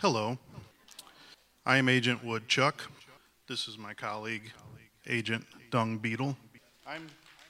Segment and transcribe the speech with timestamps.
[0.00, 0.38] Hello.
[1.66, 2.88] I am Agent Woodchuck.
[3.48, 4.52] This is my colleague,
[5.08, 6.36] Agent Dung Beetle.
[6.86, 7.08] I'm,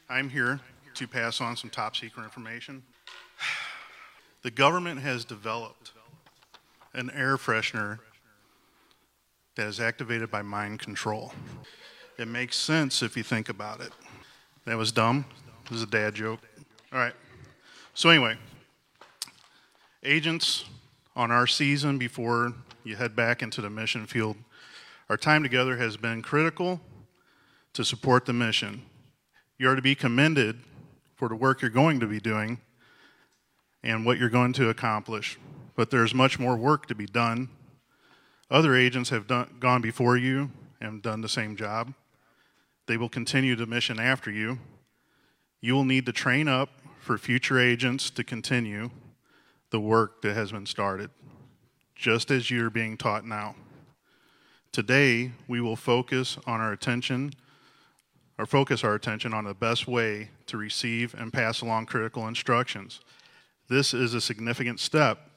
[0.08, 0.58] I'm here
[0.94, 2.82] to pass on some top secret information.
[4.42, 5.92] The government has developed
[6.94, 7.98] an air freshener
[9.56, 11.34] that is activated by mind control.
[12.18, 13.90] It makes sense if you think about it.
[14.64, 15.26] That was dumb.
[15.68, 16.40] This is a dad joke.
[16.92, 17.14] All right.
[17.92, 18.38] So, anyway,
[20.02, 20.64] agents
[21.18, 22.54] on our season before
[22.84, 24.36] you head back into the mission field,
[25.10, 26.80] our time together has been critical
[27.72, 28.82] to support the mission.
[29.58, 30.60] You are to be commended
[31.16, 32.60] for the work you're going to be doing
[33.82, 35.40] and what you're going to accomplish.
[35.74, 37.48] But there's much more work to be done.
[38.48, 41.94] Other agents have done, gone before you and done the same job.
[42.86, 44.60] They will continue the mission after you.
[45.60, 48.90] You will need to train up for future agents to continue
[49.70, 51.10] the work that has been started,
[51.94, 53.54] just as you're being taught now.
[54.72, 57.32] Today, we will focus on our attention,
[58.38, 63.00] or focus our attention on the best way to receive and pass along critical instructions.
[63.68, 65.30] This is a significant step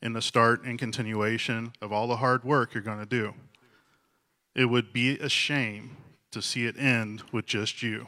[0.00, 3.34] in the start and continuation of all the hard work you're going to do.
[4.54, 5.96] It would be a shame
[6.30, 8.06] to see it end with just you.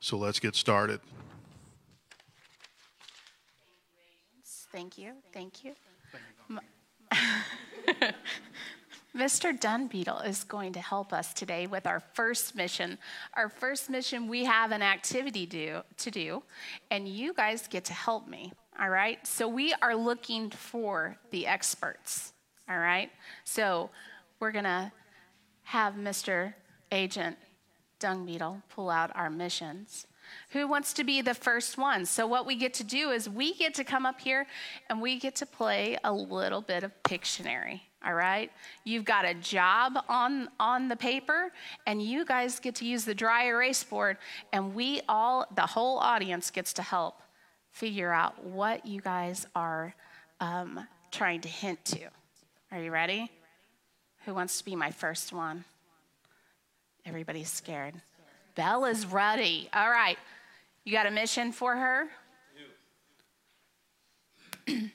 [0.00, 1.00] So let's get started.
[4.74, 5.12] Thank you.
[5.32, 5.72] Thank you.
[9.16, 9.58] Mr.
[9.58, 12.98] Dung Beetle is going to help us today with our first mission.
[13.34, 16.42] Our first mission, we have an activity do, to do,
[16.90, 18.52] and you guys get to help me.
[18.80, 19.24] All right?
[19.24, 22.32] So we are looking for the experts.
[22.68, 23.12] All right?
[23.44, 23.90] So
[24.40, 24.90] we're going to
[25.62, 26.52] have Mr.
[26.90, 27.36] Agent
[28.00, 30.08] Dung Beetle pull out our missions.
[30.50, 32.06] Who wants to be the first one?
[32.06, 34.46] So, what we get to do is we get to come up here
[34.88, 37.80] and we get to play a little bit of Pictionary.
[38.04, 38.50] All right?
[38.84, 41.52] You've got a job on, on the paper,
[41.86, 44.18] and you guys get to use the dry erase board,
[44.52, 47.22] and we all, the whole audience, gets to help
[47.70, 49.94] figure out what you guys are
[50.40, 52.00] um, trying to hint to.
[52.70, 53.30] Are you ready?
[54.26, 55.64] Who wants to be my first one?
[57.06, 57.94] Everybody's scared.
[58.54, 59.68] Bella's ready.
[59.72, 60.18] All right.
[60.84, 62.08] You got a mission for her?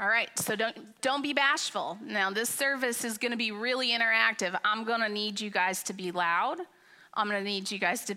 [0.00, 1.98] All right, so don't don't be bashful.
[2.02, 4.58] Now this service is going to be really interactive.
[4.64, 6.58] I'm going to need you guys to be loud.
[7.14, 8.16] I'm going to need you guys to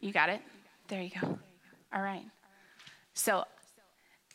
[0.00, 0.40] You got it?
[0.88, 1.38] There you go.
[1.92, 2.24] All right.
[3.12, 3.44] So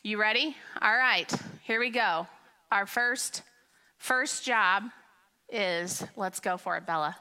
[0.02, 0.56] you ready?
[0.80, 1.30] All right.
[1.62, 2.26] Here we go.
[2.70, 3.42] Our first
[3.98, 4.84] first job
[5.50, 7.16] is let's go for it, Bella.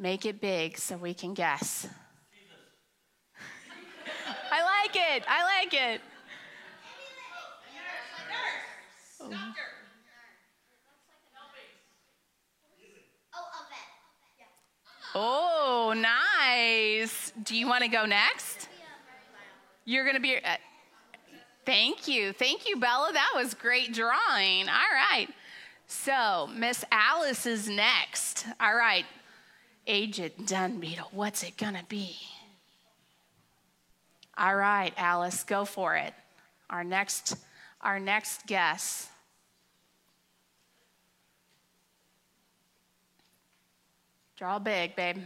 [0.00, 1.86] Make it big so we can guess.
[4.50, 5.22] I like it.
[5.28, 6.00] I like it.
[15.14, 17.34] Oh, nice.
[17.42, 18.70] Do you want to go next?
[19.84, 20.36] You're going to be.
[20.36, 20.56] Uh,
[21.66, 22.32] thank you.
[22.32, 23.10] Thank you, Bella.
[23.12, 24.66] That was great drawing.
[24.66, 25.28] All right.
[25.86, 28.46] So, Miss Alice is next.
[28.58, 29.04] All right.
[29.90, 32.16] Agent Dung Beetle, what's it to be?
[34.38, 36.14] All right, Alice, go for it.
[36.70, 37.34] Our next,
[37.80, 39.08] our next guess.
[44.38, 45.16] Draw big, babe.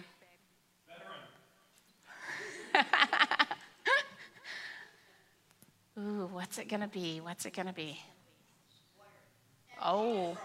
[5.99, 7.21] Ooh, what's it gonna be?
[7.21, 8.01] What's it gonna be?
[9.85, 10.39] Oh.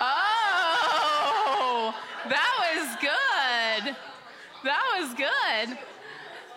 [0.00, 1.94] Oh,
[2.28, 3.96] that was good.
[4.64, 5.78] That was good.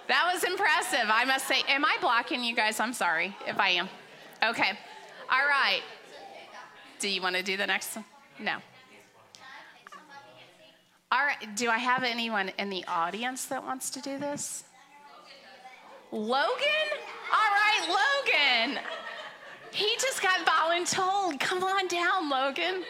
[0.07, 1.09] That was impressive.
[1.09, 2.79] I must say, am I blocking you guys?
[2.79, 3.89] I'm sorry if I am.
[4.43, 4.71] Okay.
[5.29, 5.81] All right.
[6.99, 8.05] Do you want to do the next one?
[8.39, 8.55] No.
[11.11, 11.55] All right.
[11.55, 14.63] Do I have anyone in the audience that wants to do this?
[16.11, 16.87] Logan?
[17.31, 18.79] All right, Logan.
[19.71, 21.39] He just got voluntold.
[21.39, 22.83] Come on down, Logan.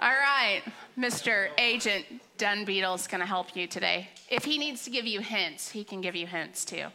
[0.00, 0.62] All right,
[0.98, 1.50] Mr.
[1.58, 2.04] Agent
[2.38, 4.08] Dung Beetle is going to help you today.
[4.28, 6.86] If he needs to give you hints, he can give you hints too.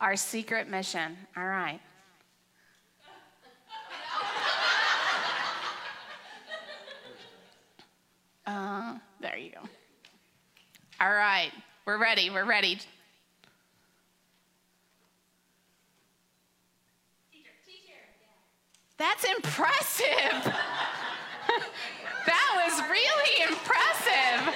[0.00, 1.16] Our secret mission.
[1.36, 1.80] All right.
[8.46, 9.60] Uh, there you go.
[11.00, 11.50] All right,
[11.86, 12.28] we're ready.
[12.28, 12.78] We're ready.
[18.98, 20.54] That's impressive.
[22.54, 24.54] that was really impressive.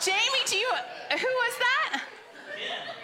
[0.00, 0.68] Jamie, do you,
[1.10, 2.02] who was that?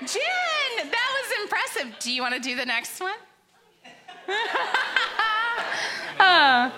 [0.01, 0.09] Jen.
[0.09, 0.91] Jen.
[0.91, 1.99] That was impressive.
[2.01, 3.15] Do you want to do the next one?
[6.19, 6.71] uh.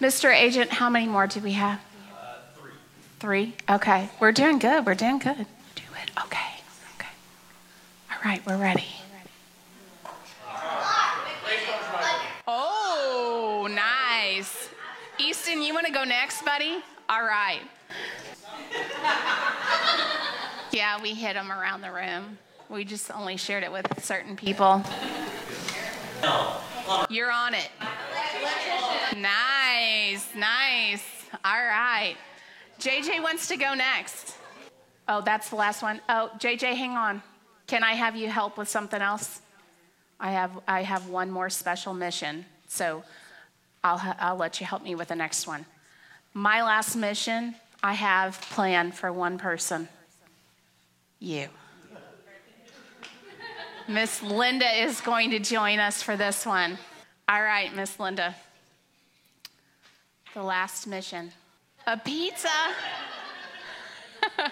[0.00, 0.32] Mr.
[0.32, 1.80] Agent, how many more do we have?
[2.12, 2.70] Uh, three.
[3.18, 3.54] Three?
[3.68, 4.08] Okay.
[4.20, 4.86] We're doing good.
[4.86, 5.46] We're doing good.
[5.74, 6.10] Do it.
[6.24, 6.60] Okay.
[6.98, 7.08] Okay.
[8.12, 8.44] All right.
[8.44, 8.84] We're ready.
[12.48, 14.68] Oh, nice.
[15.18, 16.78] Easton, you want to go next, buddy?
[17.08, 17.60] All right.
[20.72, 22.38] Yeah, we hit them around the room.
[22.68, 24.82] We just only shared it with certain people.
[27.08, 27.70] You're on it.
[29.16, 31.24] Nice, nice.
[31.44, 32.16] All right.
[32.80, 34.36] JJ wants to go next.
[35.06, 36.00] Oh, that's the last one.
[36.08, 37.22] Oh, JJ, hang on.
[37.66, 39.40] Can I have you help with something else?
[40.18, 43.02] I have, I have one more special mission, so
[43.84, 45.66] I'll, I'll let you help me with the next one.
[46.32, 49.88] My last mission, I have planned for one person
[51.18, 51.48] you.
[53.88, 56.78] Miss Linda is going to join us for this one.
[57.28, 58.34] All right, Miss Linda.
[60.34, 61.32] The last mission
[61.86, 62.48] a pizza.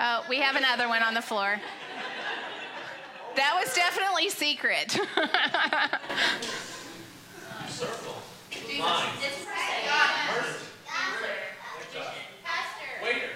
[0.00, 1.60] oh, we have another one on the floor.
[3.36, 4.90] That was definitely secret.
[7.68, 8.16] Circle.
[8.80, 9.08] Line.
[13.02, 13.28] Waiter.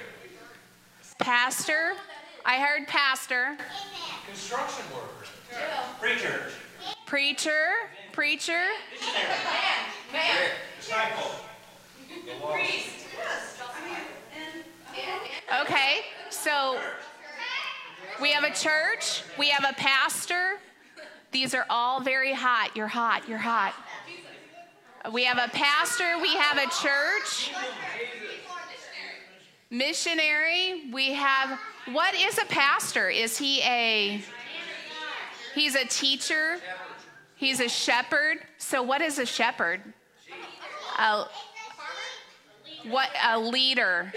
[1.18, 1.94] Pastor.
[2.44, 3.56] I heard pastor.
[4.26, 5.26] Construction worker.
[6.00, 6.50] Preacher.
[7.06, 7.70] Preacher.
[8.12, 8.62] Preacher.
[10.78, 11.30] Disciple.
[12.52, 13.06] Priest.
[15.60, 16.00] Okay,
[16.44, 16.78] so
[18.20, 20.58] we have a church, we have a pastor.
[21.32, 22.76] These are all very hot.
[22.76, 23.74] You're hot, you're hot.
[25.10, 27.50] We have a pastor, we have a church.
[29.70, 31.58] Missionary, we have
[31.92, 33.08] what is a pastor?
[33.08, 34.22] Is he a
[35.54, 36.58] He's a teacher.
[37.36, 38.38] He's a shepherd.
[38.58, 39.80] So what is a shepherd?
[40.98, 41.24] A,
[42.88, 44.12] what a leader.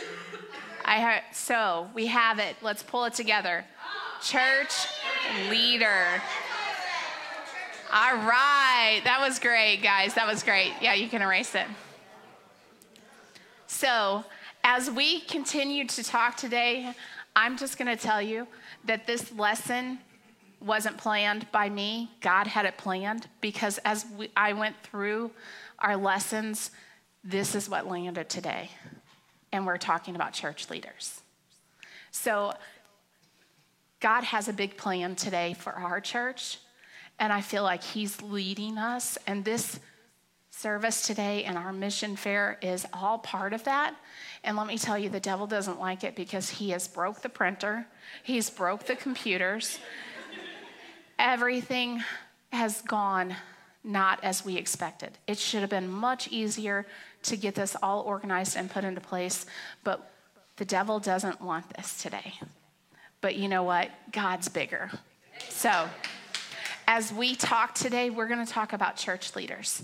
[0.88, 2.56] I heard, so we have it.
[2.62, 3.66] Let's pull it together.
[4.22, 4.88] Church
[5.50, 6.22] leader.
[7.92, 9.02] All right.
[9.04, 10.14] That was great, guys.
[10.14, 10.72] That was great.
[10.80, 11.68] Yeah, you can erase it.
[13.68, 14.24] So,
[14.64, 16.94] as we continue to talk today,
[17.36, 18.48] I'm just going to tell you
[18.86, 20.00] that this lesson
[20.62, 22.12] wasn't planned by me.
[22.22, 25.32] God had it planned because as we, I went through
[25.80, 26.72] our lessons,
[27.26, 28.70] this is what landed today
[29.52, 31.22] and we're talking about church leaders.
[32.12, 32.54] So,
[34.00, 36.60] God has a big plan today for our church,
[37.18, 39.18] and I feel like He's leading us.
[39.26, 39.80] And this
[40.58, 43.96] service today and our mission fair is all part of that.
[44.44, 47.30] And let me tell you, the devil doesn't like it because he has broke the
[47.30, 47.86] printer,
[48.24, 49.80] he's broke the computers.
[51.20, 52.04] Everything
[52.52, 53.36] has gone
[53.84, 55.18] not as we expected.
[55.28, 56.86] It should have been much easier
[57.28, 59.46] to get this all organized and put into place,
[59.84, 60.12] but
[60.58, 62.34] the devil doesn't want this today.
[63.22, 63.90] But you know what?
[64.12, 64.92] God's bigger.
[65.50, 65.88] So,
[66.88, 69.84] as we talk today, we're going to talk about church leaders.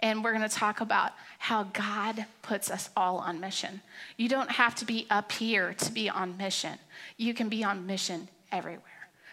[0.00, 3.80] And we're going to talk about how God puts us all on mission.
[4.16, 6.78] You don't have to be up here to be on mission,
[7.16, 8.82] you can be on mission everywhere.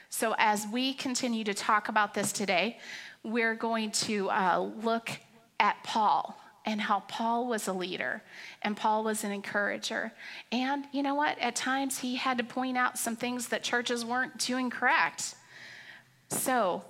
[0.10, 2.80] So, as we continue to talk about this today,
[3.24, 5.12] we're going to uh, look
[5.60, 8.22] at Paul and how Paul was a leader
[8.62, 10.12] and Paul was an encourager.
[10.52, 11.38] And you know what?
[11.40, 15.36] At times he had to point out some things that churches weren't doing correct.
[16.30, 16.84] So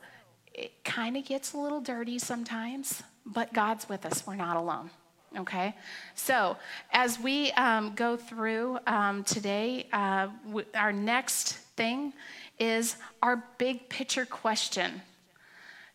[0.54, 4.28] it kind of gets a little dirty sometimes, but God's with us.
[4.28, 4.90] We're not alone.
[5.38, 5.76] Okay?
[6.16, 6.58] So
[6.92, 12.14] as we um, go through um, today, uh, w- our next thing
[12.60, 15.02] is our big picture question.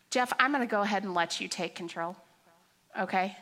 [0.09, 2.15] Jeff, I'm going to go ahead and let you take control.
[2.99, 3.37] Okay?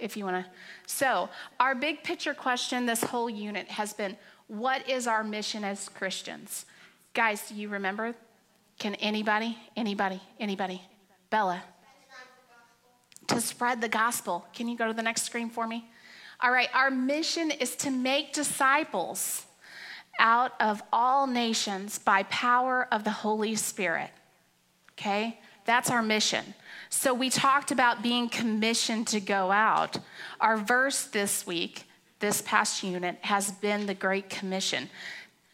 [0.00, 0.50] If you want to.
[0.86, 1.28] So,
[1.58, 4.16] our big picture question this whole unit has been
[4.48, 6.66] what is our mission as Christians?
[7.14, 8.14] Guys, do you remember?
[8.78, 10.82] Can anybody, anybody, anybody?
[11.28, 11.62] Bella.
[13.28, 14.44] To spread the gospel.
[14.52, 15.88] Can you go to the next screen for me?
[16.40, 19.44] All right, our mission is to make disciples
[20.18, 24.10] out of all nations by power of the Holy Spirit.
[24.92, 25.38] Okay?
[25.64, 26.54] That's our mission.
[26.90, 29.98] So we talked about being commissioned to go out.
[30.40, 31.84] Our verse this week,
[32.18, 34.90] this past unit, has been the Great Commission.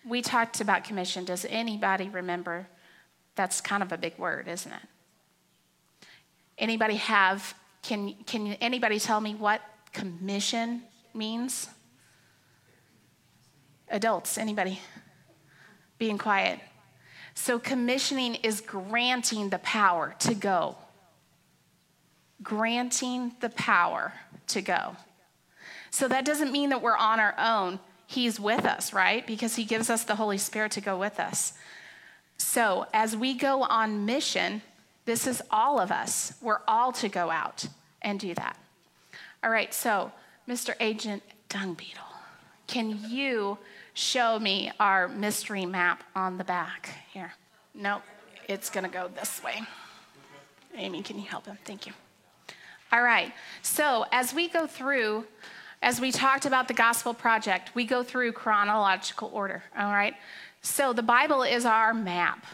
[0.04, 1.24] We talked about commission.
[1.26, 2.66] Does anybody remember
[3.34, 6.08] That's kind of a big word, isn't it?
[6.56, 9.60] Anybody have, can, can anybody tell me what
[9.92, 10.80] commission
[11.12, 11.68] means?
[13.90, 14.80] Adults, anybody?
[15.98, 16.60] Being quiet.
[17.34, 20.76] So, commissioning is granting the power to go.
[22.42, 24.12] Granting the power
[24.48, 24.96] to go.
[25.90, 27.78] So, that doesn't mean that we're on our own.
[28.06, 29.26] He's with us, right?
[29.26, 31.54] Because He gives us the Holy Spirit to go with us.
[32.38, 34.62] So, as we go on mission,
[35.06, 36.34] this is all of us.
[36.42, 37.66] We're all to go out
[38.02, 38.58] and do that.
[39.42, 40.12] All right, so,
[40.48, 40.74] Mr.
[40.80, 42.02] Agent Dung Beetle,
[42.66, 43.58] can you
[43.94, 47.32] show me our mystery map on the back here?
[47.74, 48.02] Nope,
[48.48, 49.62] it's gonna go this way.
[50.76, 51.58] Amy, can you help him?
[51.64, 51.92] Thank you.
[52.92, 55.26] All right, so as we go through,
[55.82, 60.14] as we talked about the Gospel Project, we go through chronological order, all right?
[60.62, 62.46] So the Bible is our map,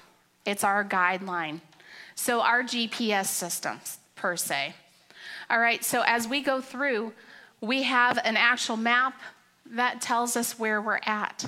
[0.46, 1.60] it's our guideline.
[2.14, 4.74] So our GPS systems, per se.
[5.50, 7.12] All right, so as we go through,
[7.60, 9.20] we have an actual map
[9.66, 11.44] that tells us where we're at.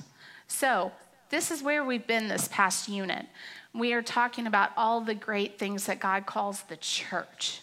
[0.47, 0.93] So
[1.31, 3.27] this is where we've been this past unit.
[3.73, 7.61] We are talking about all the great things that God calls the church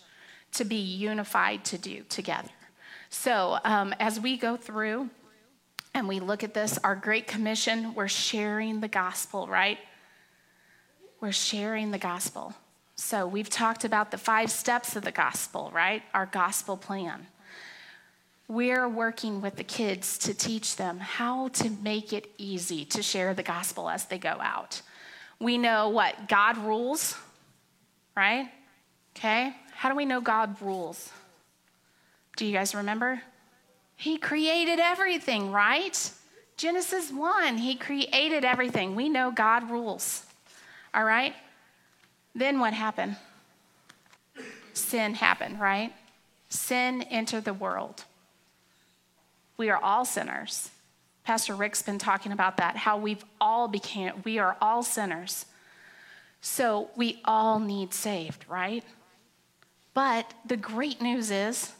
[0.54, 2.50] to be unified to do together.
[3.10, 5.10] So um, as we go through,
[5.94, 9.78] and we look at this, our Great Commission, we're sharing the gospel, right?
[11.20, 12.54] We're sharing the gospel.
[12.96, 16.04] So we've talked about the five steps of the gospel, right?
[16.14, 17.28] Our gospel plan.
[18.48, 23.34] We're working with the kids to teach them how to make it easy to share
[23.34, 24.82] the gospel as they go out.
[25.40, 27.16] We know what God rules,
[28.16, 28.50] right?
[29.18, 29.56] Okay?
[29.82, 31.10] How do we know God rules?
[32.38, 33.20] Do you guys remember?
[33.96, 36.12] He created everything, right?
[36.56, 38.94] Genesis 1, He created everything.
[38.94, 40.24] We know God rules.
[40.94, 41.34] All right?
[42.36, 43.16] Then what happened?
[44.74, 45.92] Sin happened, right?
[46.50, 48.04] Sin entered the world.
[49.58, 50.70] We are all sinners.
[51.24, 55.48] Pastor Rick's been talking about that, how we've all became, we are all sinners.
[56.40, 58.84] So we all need saved, right?
[59.94, 61.74] But the great news is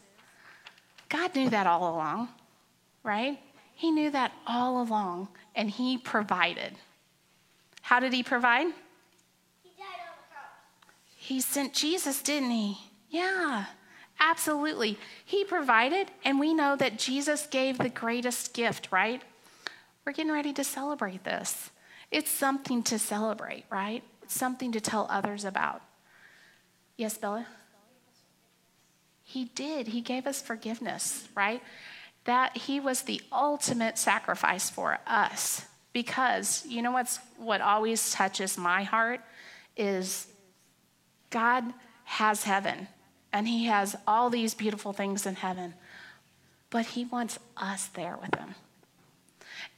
[1.08, 2.28] God knew that all along,
[3.02, 3.38] right?
[3.74, 6.74] He knew that all along, and He provided.
[7.80, 8.66] How did He provide?
[9.62, 11.16] He died on the cross.
[11.16, 12.78] He sent Jesus, didn't He?
[13.10, 13.66] Yeah,
[14.20, 14.98] absolutely.
[15.24, 19.22] He provided, and we know that Jesus gave the greatest gift, right?
[20.04, 21.70] We're getting ready to celebrate this.
[22.10, 24.02] It's something to celebrate, right?
[24.22, 25.82] It's something to tell others about.
[26.96, 27.46] Yes, Bella?
[29.24, 29.88] He did.
[29.88, 31.62] He gave us forgiveness, right?
[32.24, 35.66] That he was the ultimate sacrifice for us.
[35.92, 39.20] Because you know what's what always touches my heart
[39.76, 40.26] is
[41.30, 41.64] God
[42.04, 42.88] has heaven
[43.32, 45.74] and he has all these beautiful things in heaven.
[46.70, 48.54] But he wants us there with him.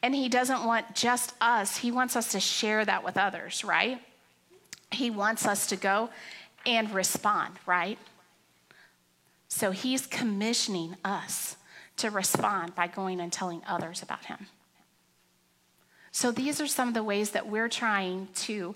[0.02, 4.00] And he doesn't want just us, he wants us to share that with others, right?
[4.90, 6.10] He wants us to go
[6.66, 7.98] and respond, right?
[9.54, 11.54] So he's commissioning us
[11.99, 14.49] to respond by going and telling others about him.
[16.11, 18.75] So these are some of the ways that we're trying to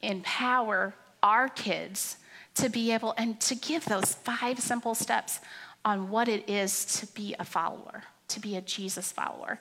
[0.00, 2.16] empower our kids
[2.54, 5.40] to be able and to give those five simple steps
[5.84, 9.60] on what it is to be a follower, to be a Jesus follower.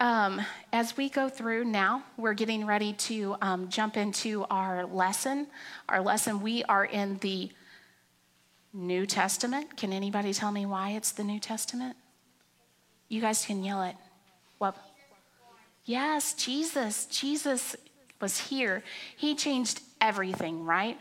[0.00, 0.40] Um,
[0.72, 5.46] as we go through now, we're getting ready to um, jump into our lesson.
[5.90, 7.50] Our lesson, we are in the
[8.72, 9.76] New Testament.
[9.76, 11.96] Can anybody tell me why it's the New Testament?
[13.08, 13.96] You guys can yell it.
[14.58, 14.76] What?
[15.84, 17.06] Yes, Jesus.
[17.06, 17.74] Jesus
[18.20, 18.84] was here.
[19.16, 20.96] He changed everything, right?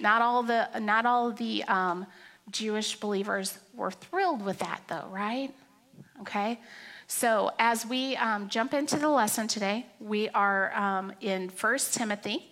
[0.00, 2.06] Not all the not all the um,
[2.50, 5.52] Jewish believers were thrilled with that, though, right?
[6.22, 6.58] Okay.
[7.06, 12.49] So as we um, jump into the lesson today, we are um, in First Timothy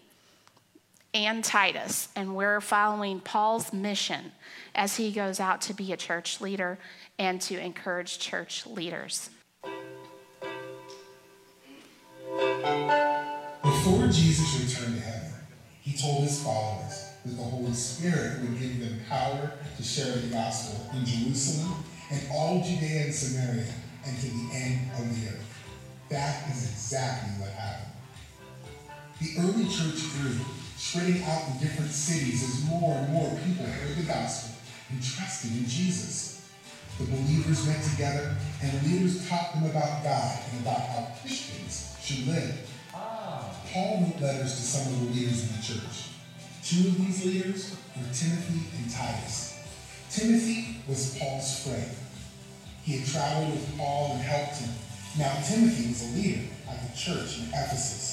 [1.19, 4.31] and Titus, and we're following Paul's mission
[4.73, 6.79] as he goes out to be a church leader
[7.19, 9.29] and to encourage church leaders.
[13.65, 15.33] Before Jesus returned to heaven,
[15.83, 20.29] he told his followers that the Holy Spirit would give them power to share the
[20.29, 21.83] gospel in Jerusalem
[22.13, 23.67] and all Judea and Samaria
[24.07, 25.65] and to the end of the earth.
[26.11, 27.91] That is exactly what happened.
[29.21, 30.39] The early church grew
[30.79, 34.55] spreading out in different cities as more and more people heard the gospel
[34.91, 36.49] and trusted in Jesus.
[36.99, 42.27] The believers met together and leaders taught them about God and about how Christians should
[42.29, 42.71] live.
[43.73, 46.09] Paul wrote letters to some of the leaders in the church.
[46.65, 49.61] Two of these leaders were Timothy and Titus.
[50.11, 51.91] Timothy was Paul's friend.
[52.85, 54.71] He had traveled with Paul and helped him.
[55.19, 58.08] Now, Timothy was a leader at the church in Ephesus.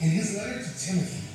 [0.00, 1.28] In his letter to Timothy,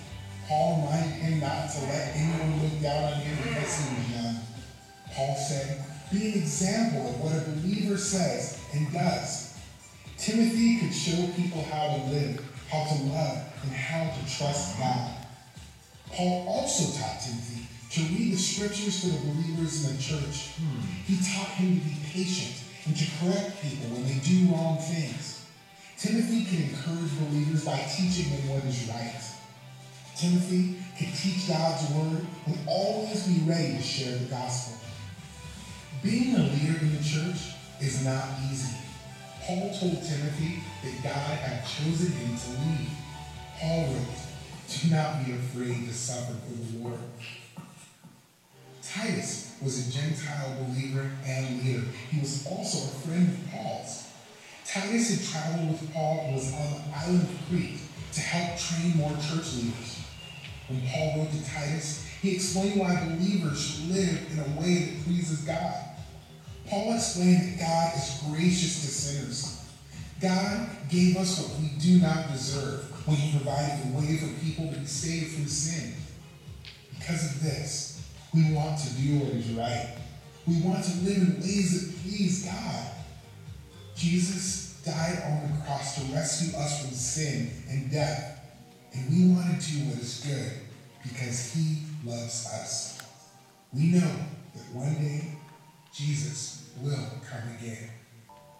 [0.47, 4.35] Paul reminded him not to let anyone look down on him because he was young.
[5.13, 9.53] Paul said, be an example of what a believer says and does.
[10.17, 15.15] Timothy could show people how to live, how to love, and how to trust God.
[16.11, 20.53] Paul also taught Timothy to read the scriptures to the believers in the church.
[20.57, 20.81] Hmm.
[21.05, 25.38] He taught him to be patient and to correct people when they do wrong things.
[25.99, 29.21] Timothy can encourage believers by teaching them what is right.
[30.15, 34.79] Timothy can teach God's word and always be ready to share the gospel.
[36.01, 37.51] Being a leader in the church
[37.81, 38.77] is not easy.
[39.41, 42.87] Paul told Timothy that God had chosen him to lead.
[43.59, 44.19] Paul wrote,
[44.69, 46.99] Do not be afraid to suffer for the Lord.
[48.81, 51.83] Titus was a Gentile believer and leader.
[52.09, 54.08] He was also a friend of Paul's.
[54.71, 57.79] Titus had traveled with Paul and was on the island of Crete
[58.13, 59.99] to help train more church leaders.
[60.67, 65.03] When Paul wrote to Titus, he explained why believers should live in a way that
[65.05, 65.73] pleases God.
[66.67, 69.65] Paul explained that God is gracious to sinners.
[70.21, 74.71] God gave us what we do not deserve when he provided a way for people
[74.71, 75.93] to be saved from sin.
[76.93, 79.95] Because of this, we want to do what is right.
[80.45, 82.98] We want to live in ways that please God.
[83.99, 88.39] Jesus died on the cross to rescue us from sin and death.
[88.93, 90.51] And we want to do what is good
[91.03, 93.01] because he loves us.
[93.73, 94.11] We know
[94.55, 95.35] that one day
[95.93, 97.89] Jesus will come again.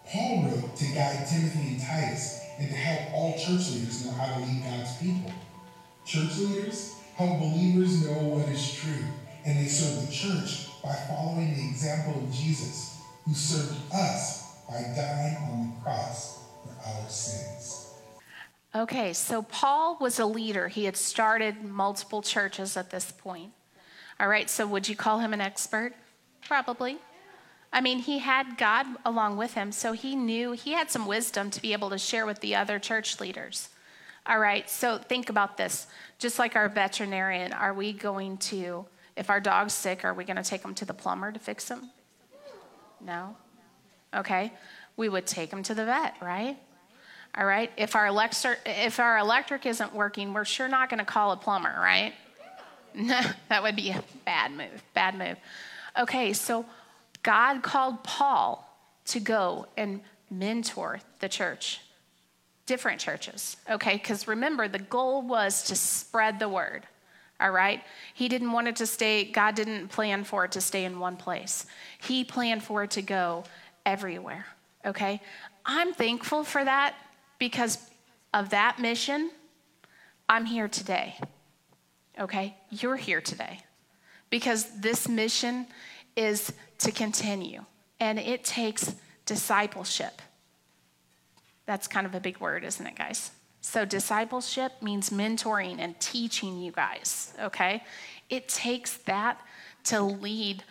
[0.06, 4.34] Paul wrote to guide Timothy and Titus and to help all church leaders know how
[4.34, 5.32] to lead God's people.
[6.04, 9.04] Church leaders help believers know what is true,
[9.46, 14.39] and they serve the church by following the example of Jesus, who served us
[14.70, 17.92] by dying on the cross for our sins.
[18.72, 20.68] Okay, so Paul was a leader.
[20.68, 23.50] He had started multiple churches at this point.
[24.20, 25.92] All right, so would you call him an expert?
[26.46, 26.98] Probably.
[27.72, 31.50] I mean, he had God along with him, so he knew he had some wisdom
[31.50, 33.70] to be able to share with the other church leaders.
[34.26, 35.88] All right, so think about this.
[36.18, 40.36] Just like our veterinarian, are we going to, if our dog's sick, are we going
[40.36, 41.90] to take him to the plumber to fix him?
[43.00, 43.34] No?
[44.14, 44.52] Okay,
[44.96, 46.58] we would take them to the vet, right?
[47.36, 51.04] All right, if our, electric, if our electric isn't working, we're sure not going to
[51.04, 52.12] call a plumber, right?
[52.94, 55.36] No, that would be a bad move, bad move.
[55.98, 56.66] Okay, so
[57.22, 58.66] God called Paul
[59.06, 61.80] to go and mentor the church,
[62.66, 63.94] different churches, okay?
[63.94, 66.84] Because remember, the goal was to spread the word,
[67.40, 67.82] all right?
[68.14, 71.16] He didn't want it to stay, God didn't plan for it to stay in one
[71.16, 71.66] place.
[72.00, 73.44] He planned for it to go
[73.86, 74.46] everywhere,
[74.84, 75.20] okay?
[75.64, 76.94] I'm thankful for that
[77.38, 77.78] because
[78.32, 79.30] of that mission.
[80.28, 81.16] I'm here today,
[82.18, 82.56] okay?
[82.70, 83.60] You're here today
[84.30, 85.66] because this mission
[86.16, 87.64] is to continue.
[87.98, 88.94] And it takes
[89.26, 90.22] discipleship.
[91.66, 93.32] That's kind of a big word, isn't it, guys?
[93.60, 97.84] So, discipleship means mentoring and teaching you guys, okay?
[98.30, 99.40] It takes that
[99.84, 100.64] to lead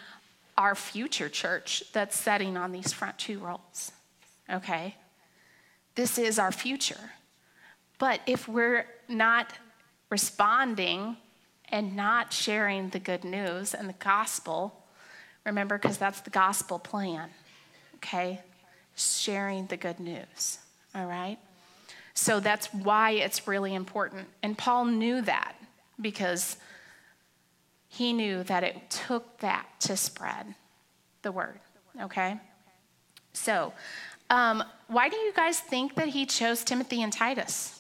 [0.60, 3.91] our future church that's setting on these front two roles,
[4.48, 4.95] okay?
[5.95, 7.13] This is our future.
[7.98, 9.54] But if we're not
[10.12, 11.17] responding
[11.69, 14.80] and not sharing the good news and the gospel,
[15.45, 17.30] Remember, because that's the gospel plan,
[17.95, 18.41] okay?
[18.95, 20.60] Sharing the good news,
[20.93, 21.38] all right?
[22.13, 24.28] So that's why it's really important.
[24.43, 25.56] And Paul knew that
[26.00, 26.58] because
[27.89, 30.56] he knew that it took that to spread
[31.23, 31.60] the word,
[32.02, 32.39] okay?
[33.34, 33.73] So,
[34.30, 37.80] um, why do you guys think that he chose Timothy and Titus?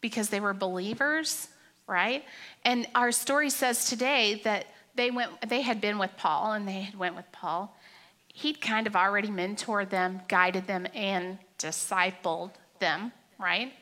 [0.00, 1.48] Because they were believers,
[1.86, 2.24] right?
[2.64, 6.82] And our story says today that they went they had been with Paul and they
[6.82, 7.74] had went with Paul.
[8.28, 13.72] He'd kind of already mentored them, guided them and discipled them, right?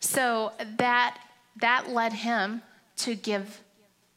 [0.00, 1.18] So that
[1.60, 2.62] that led him
[2.98, 3.60] to give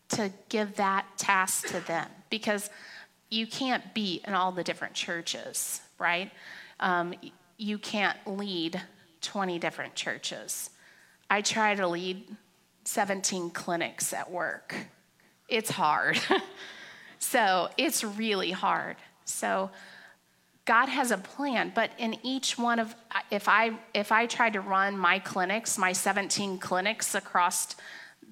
[0.10, 2.69] to give that task to them because
[3.30, 6.32] you can't be in all the different churches, right?
[6.80, 7.13] Um,
[7.58, 8.82] you can't lead
[9.22, 10.69] 20 different churches.
[11.30, 12.26] I try to lead
[12.86, 14.76] 17 clinics at work
[15.50, 16.19] it's hard.
[17.19, 18.98] so it's really hard.
[19.26, 19.72] So
[20.65, 22.95] God has a plan, but in each one of
[23.32, 27.76] if I if I tried to run my clinics, my 17 clinics across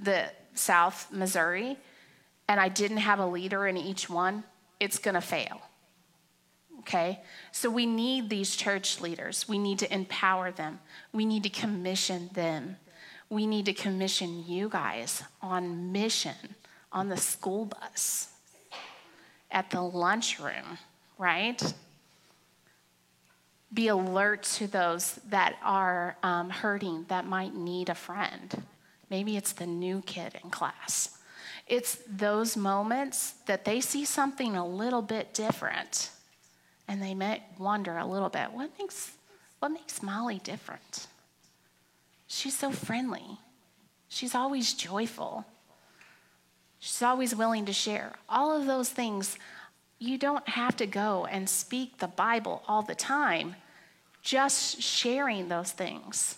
[0.01, 1.77] the South Missouri,
[2.47, 4.43] and I didn't have a leader in each one,
[4.79, 5.61] it's going to fail.
[6.79, 7.19] Okay?
[7.51, 9.47] So we need these church leaders.
[9.49, 10.79] We need to empower them.
[11.11, 12.77] We need to commission them.
[13.29, 16.55] We need to commission you guys on mission
[16.91, 18.29] on the school bus,
[19.51, 20.77] at the lunchroom,
[21.17, 21.61] right?
[23.73, 28.63] Be alert to those that are um, hurting, that might need a friend.
[29.09, 31.17] Maybe it's the new kid in class.
[31.67, 36.11] It's those moments that they see something a little bit different
[36.87, 39.11] and they might wonder a little bit what makes,
[39.59, 41.07] what makes Molly different?
[42.27, 43.37] She's so friendly,
[44.09, 45.45] she's always joyful,
[46.79, 48.13] she's always willing to share.
[48.29, 49.37] All of those things,
[49.99, 53.55] you don't have to go and speak the Bible all the time.
[54.21, 56.37] Just sharing those things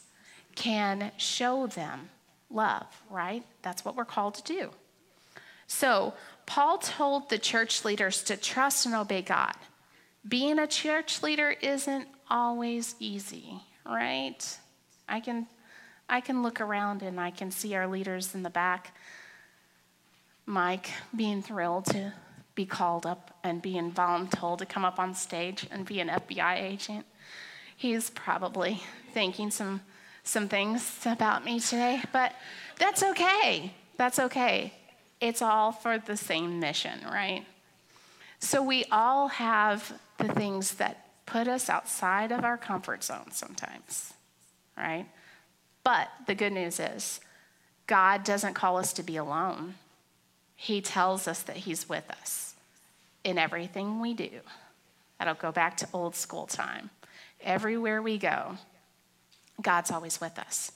[0.56, 2.10] can show them
[2.50, 3.44] love, right?
[3.62, 4.72] That's what we're called to do.
[5.68, 6.14] So,
[6.46, 9.54] Paul told the church leaders to trust and obey God.
[10.28, 14.58] Being a church leader isn't always easy, right?
[15.08, 15.48] I can
[16.10, 18.96] I can look around and I can see our leaders in the back.
[20.48, 22.14] Mike being thrilled to
[22.56, 26.60] be called up and being voluntold to come up on stage and be an FBI
[26.60, 27.06] agent.
[27.78, 28.82] He's probably
[29.14, 29.82] thinking some
[30.30, 32.34] some things about me today, but
[32.78, 33.74] that's okay.
[33.98, 34.74] That's okay.
[35.20, 37.46] It's all for the same mission, right?
[38.40, 44.14] So we all have the things that put us outside of our comfort zone sometimes,
[44.78, 45.06] right?
[45.84, 47.20] But the good news is,
[47.88, 49.76] God doesn't call us to be alone.
[50.56, 52.54] He tells us that He's with us
[53.24, 54.30] in everything we do.
[55.18, 56.92] That'll go back to old school time.
[57.42, 58.58] Everywhere we go,
[59.62, 60.72] God's always with us.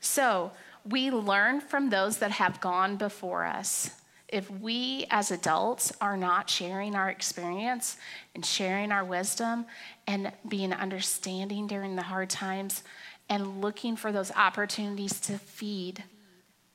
[0.00, 0.52] So
[0.84, 3.90] we learn from those that have gone before us.
[4.28, 7.96] If we as adults are not sharing our experience
[8.34, 9.66] and sharing our wisdom
[10.06, 12.82] and being understanding during the hard times
[13.28, 16.02] and looking for those opportunities to feed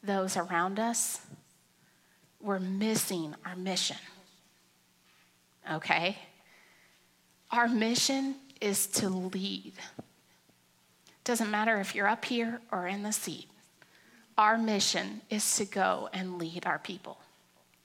[0.03, 1.21] those around us,
[2.41, 3.97] we're missing our mission.
[5.71, 6.17] Okay?
[7.51, 9.73] Our mission is to lead.
[11.23, 13.47] Doesn't matter if you're up here or in the seat.
[14.37, 17.19] Our mission is to go and lead our people.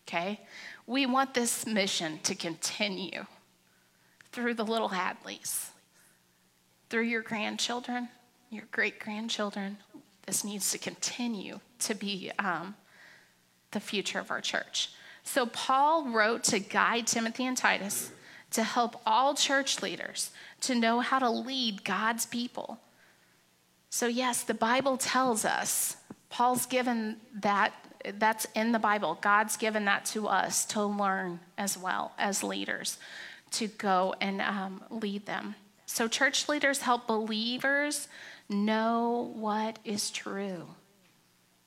[0.07, 0.40] Okay?
[0.87, 3.27] We want this mission to continue
[4.33, 5.70] through the little Hadleys,
[6.88, 8.09] through your grandchildren,
[8.51, 9.79] your great grandchildren.
[10.27, 12.75] This needs to continue to be um,
[13.72, 14.90] the future of our church.
[15.25, 18.12] So, Paul wrote to guide Timothy and Titus
[18.53, 22.79] to help all church leaders to know how to lead God's people.
[23.96, 25.96] So, yes, the Bible tells us,
[26.28, 27.72] Paul's given that,
[28.18, 29.16] that's in the Bible.
[29.22, 32.98] God's given that to us to learn as well as leaders
[33.52, 35.54] to go and um, lead them.
[35.87, 38.09] So, church leaders help believers
[38.50, 40.66] know what is true.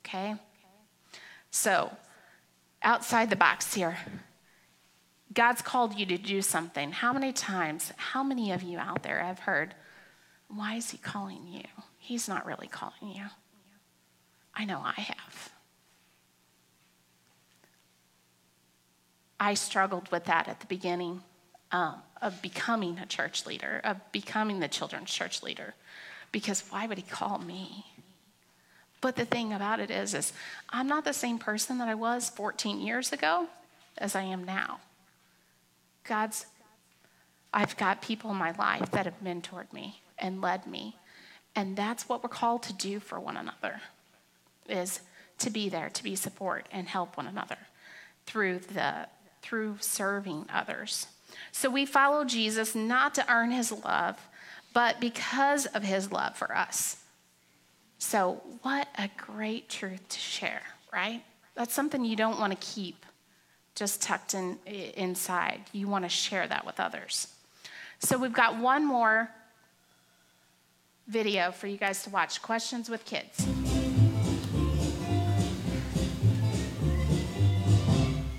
[0.06, 0.36] Okay?
[1.50, 1.90] So,
[2.80, 3.98] outside the box here,
[5.34, 6.92] God's called you to do something.
[6.92, 9.74] How many times, how many of you out there have heard,
[10.46, 11.64] why is He calling you?
[12.10, 13.22] He's not really calling you.
[14.52, 15.52] I know I have.
[19.38, 21.22] I struggled with that at the beginning
[21.70, 25.74] um, of becoming a church leader, of becoming the children's church leader,
[26.32, 27.84] because why would he call me?
[29.00, 30.32] But the thing about it is, is
[30.68, 33.46] I'm not the same person that I was 14 years ago
[33.98, 34.80] as I am now.
[36.02, 36.46] God's,
[37.54, 40.96] I've got people in my life that have mentored me and led me.
[41.56, 43.80] And that's what we're called to do for one another
[44.68, 45.00] is
[45.38, 47.58] to be there, to be support and help one another
[48.26, 49.08] through the
[49.42, 51.06] through serving others.
[51.50, 54.18] So we follow Jesus not to earn his love,
[54.72, 56.98] but because of his love for us.
[57.98, 61.22] So, what a great truth to share, right?
[61.54, 63.04] That's something you don't want to keep
[63.74, 65.60] just tucked in inside.
[65.72, 67.28] You want to share that with others.
[67.98, 69.30] So, we've got one more
[71.10, 73.44] video for you guys to watch questions with kids.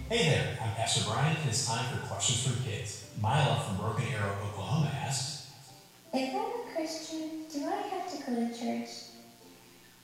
[0.07, 3.09] Hey there, I'm Pastor Brian, and it's time for questions from kids.
[3.21, 5.51] Mila from Broken Arrow, Oklahoma asks
[6.13, 8.89] If I'm a Christian, do I have to go to church?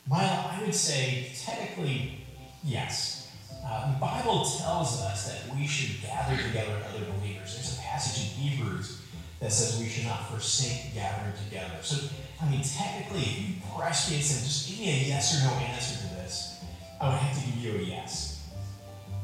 [0.10, 2.26] Mila, I would say technically
[2.66, 3.32] yes.
[3.66, 7.54] Uh, the Bible tells us that we should gather together with other believers.
[7.54, 9.02] There's a passage in Hebrews
[9.40, 11.76] that says we should not forsake gathering together.
[11.82, 12.08] So,
[12.42, 15.48] I mean, technically, if you press me and said, just give me a yes or
[15.48, 16.64] no answer to this,
[17.02, 18.48] I would have to give you a yes.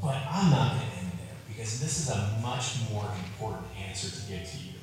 [0.02, 4.10] But I'm not going to end there because this is a much more important answer
[4.10, 4.74] to give to you.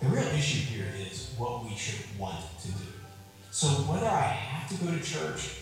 [0.00, 2.84] The real issue here is what we should want to do.
[3.50, 5.60] So, whether I have to go to church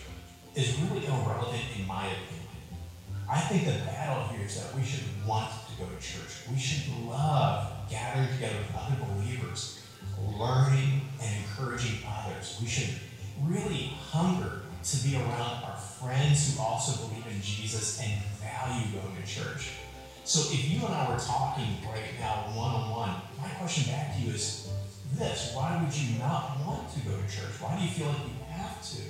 [0.55, 2.43] is really irrelevant in my opinion.
[3.29, 6.47] I think the battle here is that we should want to go to church.
[6.51, 9.81] We should love gathering together with other believers,
[10.37, 12.59] learning and encouraging others.
[12.61, 12.89] We should
[13.43, 19.15] really hunger to be around our friends who also believe in Jesus and value going
[19.15, 19.71] to church.
[20.25, 24.15] So if you and I were talking right now one on one, my question back
[24.15, 24.69] to you is
[25.13, 27.59] this why would you not want to go to church?
[27.59, 29.01] Why do you feel like you have to?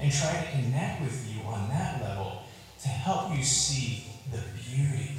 [0.00, 2.42] And try to connect with you on that level
[2.82, 5.12] to help you see the beauty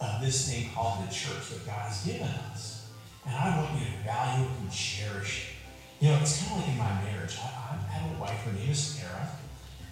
[0.00, 2.83] of this thing called the church that God has given us.
[3.26, 6.04] And I want you to value and cherish it.
[6.04, 7.38] You know, it's kind of like in my marriage.
[7.40, 9.28] I, I have a wife, her name is Sarah.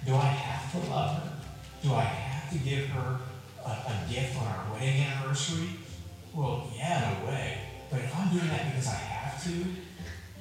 [0.04, 1.32] Do I have to love her?
[1.82, 3.18] Do I have to give her
[3.64, 5.70] a, a gift on our wedding anniversary?
[6.34, 7.58] Well, yeah, in a way.
[7.90, 9.50] But if I'm doing that because I have to,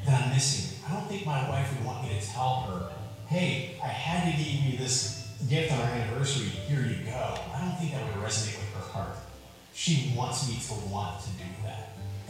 [0.06, 0.90] then I'm missing it.
[0.90, 2.92] I don't think my wife would want me to tell her,
[3.28, 7.36] hey, I had to give you this gift on our anniversary, here you go.
[7.54, 9.18] I don't think that would resonate with her heart.
[9.74, 11.44] She wants me to want to do.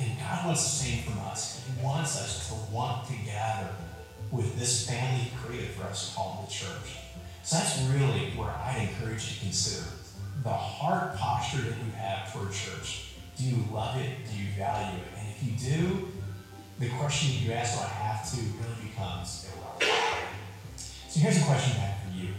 [0.01, 1.63] And God wants the same from us.
[1.63, 3.69] He wants us to want to gather
[4.31, 6.97] with this family created for us called the church.
[7.43, 9.85] So that's really where I'd encourage you to consider
[10.43, 13.13] the heart posture that you have for church.
[13.37, 14.09] Do you love it?
[14.27, 15.19] Do you value it?
[15.19, 16.07] And if you do,
[16.79, 20.01] the question you ask, do I have to, really becomes irrelevant.
[20.77, 22.29] So here's a question back for you.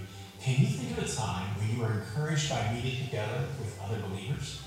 [0.43, 4.01] Can you think of a time when you were encouraged by meeting together with other
[4.09, 4.63] believers?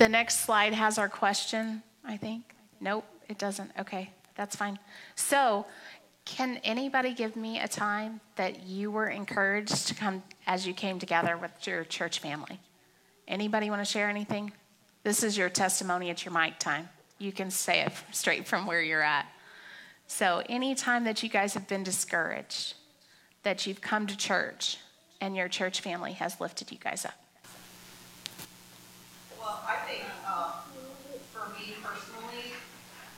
[0.00, 2.56] The next slide has our question, I think.
[2.80, 3.70] Nope, it doesn't.
[3.78, 4.78] Okay, that's fine.
[5.14, 5.66] So,
[6.24, 10.98] can anybody give me a time that you were encouraged to come as you came
[10.98, 12.58] together with your church family?
[13.28, 14.52] Anybody want to share anything?
[15.04, 16.10] This is your testimony.
[16.10, 16.88] It's your mic time
[17.20, 19.26] you can say it straight from where you're at.
[20.08, 22.74] So, anytime that you guys have been discouraged,
[23.44, 24.78] that you've come to church
[25.20, 27.14] and your church family has lifted you guys up.
[29.70, 30.66] I think um,
[31.30, 32.58] for me personally,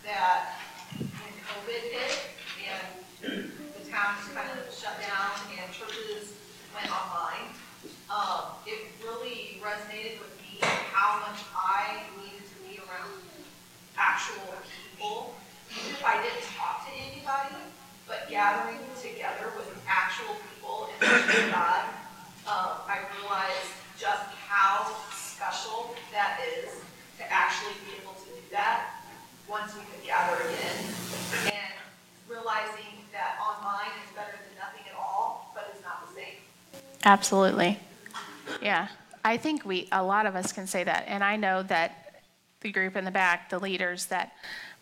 [0.05, 0.61] that
[1.01, 2.13] when COVID hit
[2.69, 6.37] and the town just kind of shut down and churches
[6.77, 7.57] went online,
[8.13, 10.61] um, it really resonated with me
[10.93, 13.17] how much I needed to be around
[13.97, 14.53] actual
[14.93, 15.33] people,
[15.73, 17.65] even if I didn't talk to anybody,
[18.05, 21.89] but gathering together with actual people and worshiping God,
[22.45, 25.12] um, I realized just how
[25.43, 26.71] special that is
[27.19, 28.95] to actually be able to do that
[29.49, 30.85] once we could gather again.
[31.47, 31.75] And
[32.29, 36.83] realizing that online is better than nothing at all, but it's not the same.
[37.05, 37.81] Absolutely.
[38.63, 38.87] Yeah.
[39.25, 41.07] I think we, a lot of us can say that.
[41.09, 42.23] And I know that
[42.61, 44.33] the group in the back, the leaders, that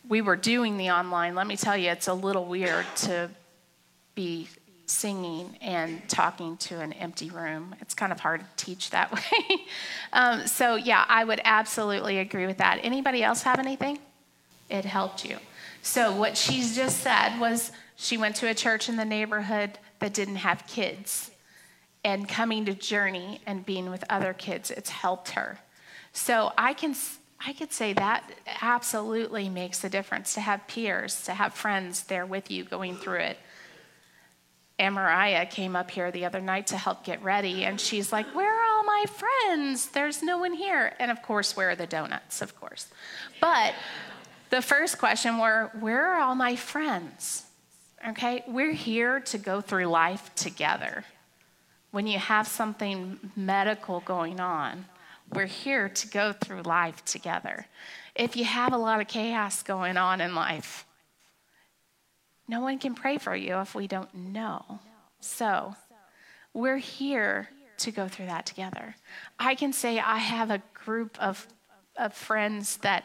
[0.08, 1.34] we were doing the online.
[1.34, 3.30] Let me tell you, it's a little weird to
[4.14, 4.48] be
[4.90, 7.74] singing and talking to an empty room.
[7.80, 9.56] It's kind of hard to teach that way.
[10.12, 12.80] um, so, yeah, I would absolutely agree with that.
[12.82, 13.98] Anybody else have anything?
[14.68, 15.38] It helped you.
[15.82, 20.12] So, what she's just said was she went to a church in the neighborhood that
[20.12, 21.30] didn't have kids.
[22.04, 25.58] And coming to Journey and being with other kids, it's helped her.
[26.12, 26.94] So, I can
[27.46, 32.26] I could say that absolutely makes a difference to have peers, to have friends there
[32.26, 33.38] with you going through it.
[34.80, 38.34] And Mariah came up here the other night to help get ready, and she's like,
[38.34, 39.90] Where are all my friends?
[39.90, 40.94] There's no one here.
[40.98, 42.40] And of course, where are the donuts?
[42.40, 42.88] Of course.
[43.42, 43.74] But
[44.48, 47.44] the first question were, Where are all my friends?
[48.08, 51.04] Okay, we're here to go through life together.
[51.90, 54.86] When you have something medical going on,
[55.30, 57.66] we're here to go through life together.
[58.14, 60.86] If you have a lot of chaos going on in life,
[62.50, 64.80] no one can pray for you if we don't know.
[65.20, 65.76] So,
[66.52, 68.96] we're here to go through that together.
[69.38, 71.46] I can say I have a group of,
[71.96, 73.04] of friends that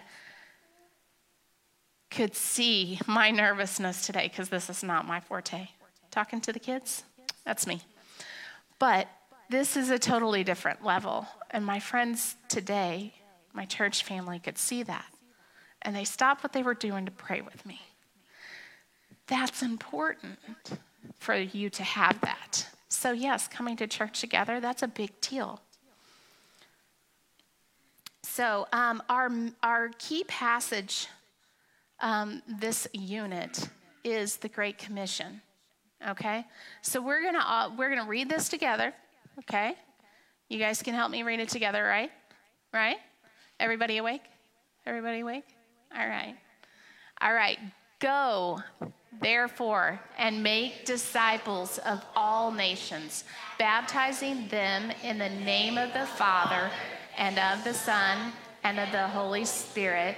[2.09, 5.67] could see my nervousness today because this is not my forte.
[6.09, 7.03] Talking to the kids,
[7.45, 7.81] that's me.
[8.79, 9.07] But
[9.49, 11.27] this is a totally different level.
[11.51, 13.13] And my friends today,
[13.53, 15.05] my church family, could see that.
[15.83, 17.79] And they stopped what they were doing to pray with me.
[19.27, 20.37] That's important
[21.19, 22.67] for you to have that.
[22.89, 25.59] So, yes, coming to church together, that's a big deal.
[28.23, 29.29] So, um, our,
[29.63, 31.07] our key passage
[31.99, 33.69] um, this unit
[34.03, 35.41] is the Great Commission.
[36.07, 36.45] Okay?
[36.81, 38.93] So, we're going to uh, we're to read this together.
[39.39, 39.75] Okay?
[40.49, 42.11] You guys can help me read it together, right?
[42.71, 42.97] Right?
[43.59, 44.21] Everybody awake?
[44.85, 45.45] Everybody awake?
[45.97, 46.35] All right.
[47.21, 47.57] All right.
[47.99, 48.61] Go,
[49.21, 53.23] therefore, and make disciples of all nations,
[53.57, 56.69] baptizing them in the name of the Father
[57.17, 60.17] and of the Son and of the Holy Spirit,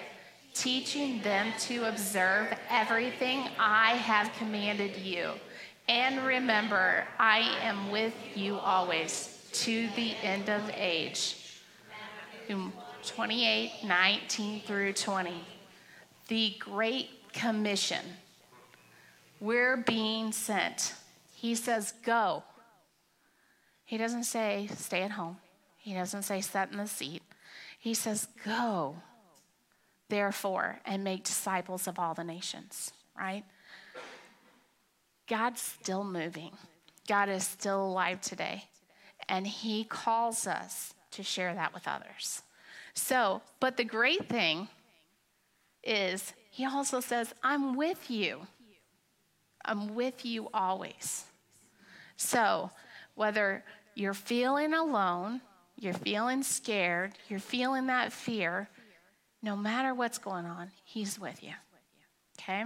[0.54, 5.34] teaching them to observe everything I have commanded you.
[5.88, 11.62] And remember, I am with you always to the end of age.
[13.06, 15.44] 28, 19 through 20.
[16.28, 18.04] The Great Commission.
[19.40, 20.96] We're being sent.
[21.36, 22.44] He says, go.
[23.86, 25.38] He doesn't say, stay at home.
[25.78, 27.22] He doesn't say, sit in the seat.
[27.80, 28.96] He says, go,
[30.10, 33.44] therefore, and make disciples of all the nations, right?
[35.28, 36.52] God's still moving.
[37.08, 38.66] God is still alive today.
[39.30, 42.42] And He calls us to share that with others.
[42.96, 44.70] So, but the great thing
[45.84, 48.48] is, He also says, I'm with you.
[49.64, 51.26] I'm with you always.
[52.16, 52.72] So,
[53.14, 55.42] whether you're feeling alone,
[55.78, 58.70] you're feeling scared, you're feeling that fear,
[59.44, 61.54] no matter what's going on, He's with you.
[62.40, 62.64] Okay?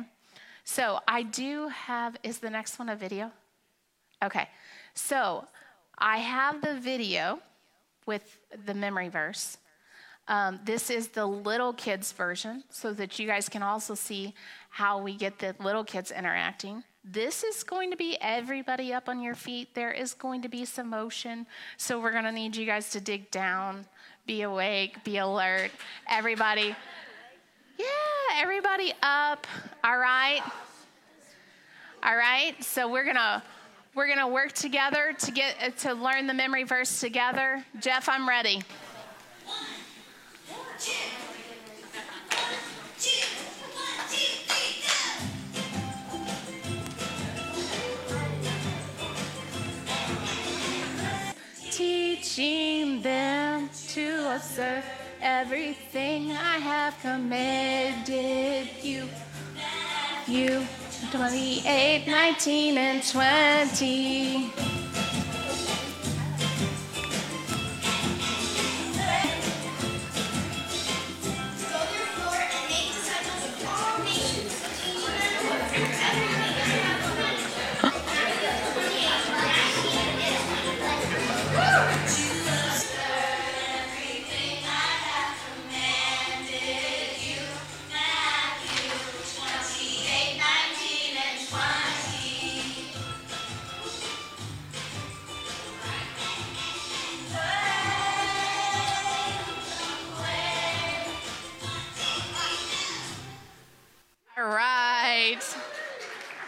[0.64, 3.30] So I do have, is the next one a video?
[4.24, 4.48] Okay.
[4.94, 5.44] So
[5.98, 7.40] I have the video
[8.06, 9.58] with the memory verse.
[10.32, 14.34] Um, this is the little kids version so that you guys can also see
[14.70, 16.86] how we get the little kids interacting.
[17.04, 19.76] This is going to be everybody up on your feet.
[19.76, 21.46] There is going to be some motion.
[21.76, 23.86] So we're going to need you guys to dig down,
[24.26, 25.72] be awake, be alert.
[26.10, 26.78] Everybody,
[27.78, 27.86] yeah,
[28.38, 29.46] everybody up.
[29.84, 30.42] All right.
[32.04, 32.56] All right.
[32.64, 33.44] So we're going to.
[33.94, 37.62] We're going to work together to get to learn the memory verse together.
[37.82, 38.64] Jeff, I'm ready.
[51.70, 54.84] Teaching them to observe
[55.22, 59.08] everything I have commanded you.
[60.28, 60.66] You
[61.12, 64.81] 28, 19, and 20.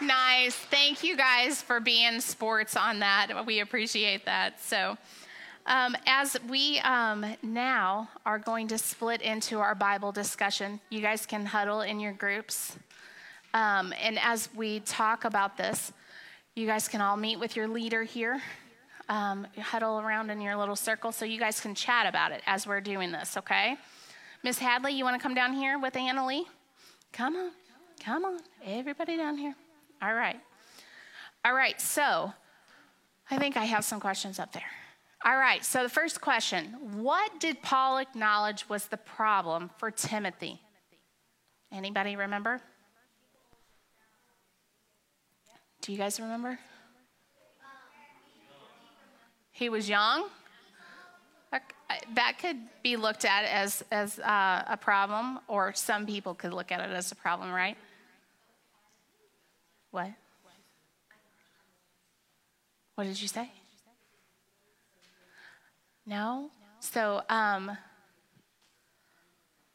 [0.02, 0.54] Nice.
[0.54, 3.46] Thank you guys for being sports on that.
[3.46, 4.60] We appreciate that.
[4.60, 4.98] So,
[5.66, 11.24] um, as we um, now are going to split into our Bible discussion, you guys
[11.24, 12.76] can huddle in your groups.
[13.54, 15.92] Um, and as we talk about this,
[16.54, 18.42] you guys can all meet with your leader here,
[19.08, 22.66] um, huddle around in your little circle so you guys can chat about it as
[22.66, 23.76] we're doing this, okay?
[24.42, 26.46] Miss Hadley, you want to come down here with Anna Lee?
[27.12, 27.50] Come on.
[28.00, 29.54] Come on, everybody down here.
[30.04, 30.38] All right.
[31.46, 32.34] All right, so
[33.30, 34.70] I think I have some questions up there.
[35.24, 36.66] All right, so the first question
[37.00, 40.60] What did Paul acknowledge was the problem for Timothy?
[41.72, 42.60] Anybody remember?
[45.80, 46.58] Do you guys remember?
[49.52, 50.28] He was young.
[52.14, 56.72] That could be looked at as, as uh, a problem, or some people could look
[56.72, 57.78] at it as a problem, right?
[59.94, 60.10] What?
[62.96, 63.48] What did you say?
[66.04, 66.50] No?
[66.80, 67.78] So, um,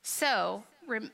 [0.03, 1.09] so rem-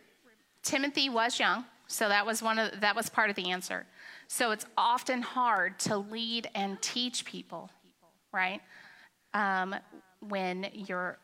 [0.64, 3.86] Timothy was young, so that was one of that was part of the answer.
[4.28, 7.70] So it's often hard to lead and teach people,
[8.34, 8.60] right?
[9.36, 9.76] Um,
[10.28, 11.20] when you're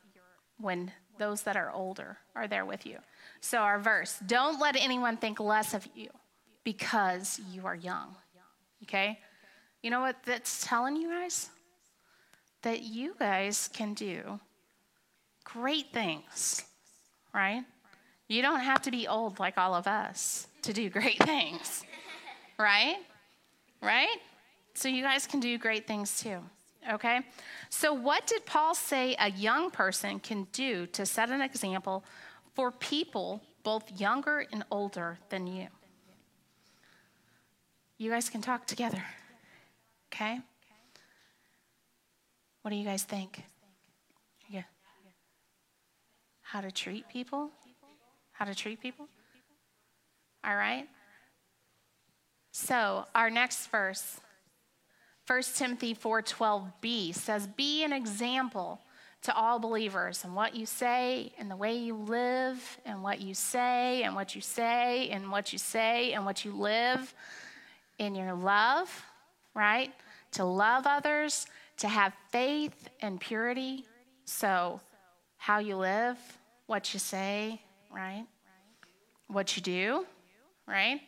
[0.60, 3.00] when those that are older are there with you.
[3.40, 6.12] So our verse, don't let anyone think less of you
[6.64, 8.16] because you are young.
[8.84, 9.20] Okay?
[9.82, 11.50] You know what that's telling you guys?
[12.62, 14.40] That you guys can do
[15.44, 16.64] great things,
[17.34, 17.64] right?
[18.28, 21.84] You don't have to be old like all of us to do great things,
[22.60, 22.98] right?
[23.82, 24.18] Right?
[24.74, 26.40] So you guys can do great things too,
[26.90, 27.22] okay?
[27.70, 32.06] So, what did Paul say a young person can do to set an example
[32.54, 35.68] for people both younger and older than you?
[38.02, 39.04] You guys can talk together,
[40.12, 40.40] okay?
[42.64, 43.44] What do you guys think?
[44.50, 44.64] Yeah.
[46.42, 47.52] How to treat people?
[48.32, 49.08] How to treat people?
[50.44, 50.88] All right?
[52.52, 54.20] So, our next verse
[55.28, 58.82] 1 Timothy 4:12b says, "Be an example
[59.22, 63.36] to all believers in what you say and the way you live and what you
[63.36, 67.14] say and what you say and what you say and what you live
[68.02, 69.06] in your love,
[69.54, 69.94] right?
[70.34, 71.46] To love others,
[71.78, 73.86] to have faith and purity.
[74.26, 74.82] So,
[75.38, 76.18] how you live,
[76.66, 77.62] what you say,
[77.94, 78.26] right?
[79.28, 80.06] What you do,
[80.68, 81.00] right?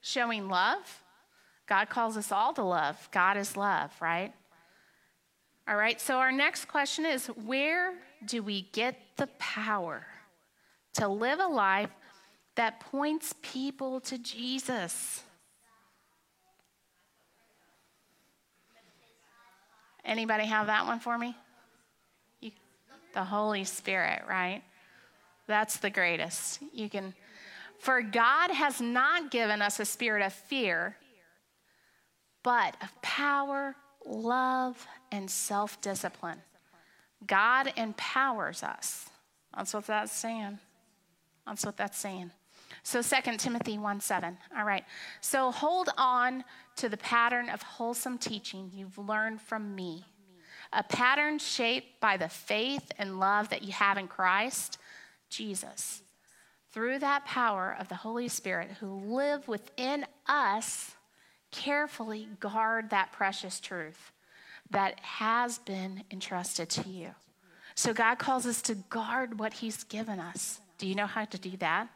[0.00, 1.02] Showing love
[1.70, 3.08] God calls us all to love.
[3.12, 4.32] God is love, right?
[5.68, 7.94] All right, so our next question is where
[8.26, 10.04] do we get the power
[10.94, 11.90] to live a life
[12.56, 15.22] that points people to Jesus?
[20.10, 21.36] Anybody have that one for me?
[22.40, 22.50] You,
[23.14, 24.60] the Holy Spirit, right?
[25.46, 26.58] That's the greatest.
[26.72, 27.14] You can
[27.78, 30.96] for God has not given us a spirit of fear,
[32.42, 36.42] but of power, love, and self discipline.
[37.24, 39.08] God empowers us.
[39.56, 40.58] That's what that's saying.
[41.46, 42.32] That's what that's saying.
[42.82, 44.38] So 2 Timothy 1 7.
[44.56, 44.84] All right.
[45.20, 46.44] So hold on
[46.76, 50.04] to the pattern of wholesome teaching you've learned from me.
[50.72, 54.78] A pattern shaped by the faith and love that you have in Christ,
[55.28, 56.02] Jesus.
[56.72, 60.92] Through that power of the Holy Spirit who live within us
[61.50, 64.12] carefully guard that precious truth
[64.70, 67.10] that has been entrusted to you.
[67.74, 70.60] So God calls us to guard what He's given us.
[70.78, 71.88] Do you know how to do that?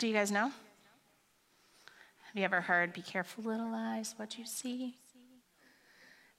[0.00, 0.44] Do you guys know?
[0.46, 4.94] Have you ever heard, be careful, little eyes, what you see?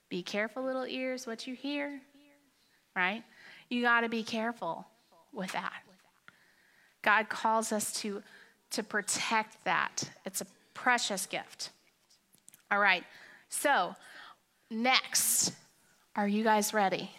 [0.09, 2.01] Be careful, little ears, what you hear?
[2.95, 3.23] Right?
[3.69, 4.87] You got to be careful
[5.31, 5.83] with that.
[7.03, 8.23] God calls us to,
[8.71, 10.09] to protect that.
[10.25, 11.69] It's a precious gift.
[12.71, 13.03] All right.
[13.49, 13.95] So,
[14.71, 15.53] next,
[16.15, 17.11] are you guys ready?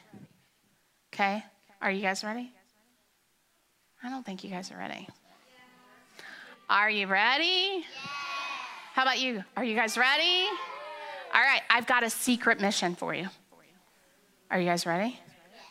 [1.14, 1.44] Okay.
[1.80, 2.50] Are you guys ready?
[4.02, 5.06] I don't think you guys are ready.
[6.72, 7.84] Are you ready?
[8.94, 9.44] How about you?
[9.58, 10.46] Are you guys ready?
[11.34, 13.28] All right, I've got a secret mission for you.
[14.50, 15.20] Are you guys ready?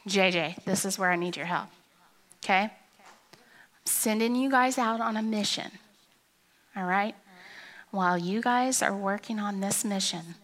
[0.08, 1.70] JJ, this is where I need your help.
[2.44, 2.66] Okay?
[2.66, 2.72] I'm
[3.84, 5.72] sending you guys out on a mission.
[6.76, 7.16] All right?
[7.90, 10.36] while you guys are working on this mission,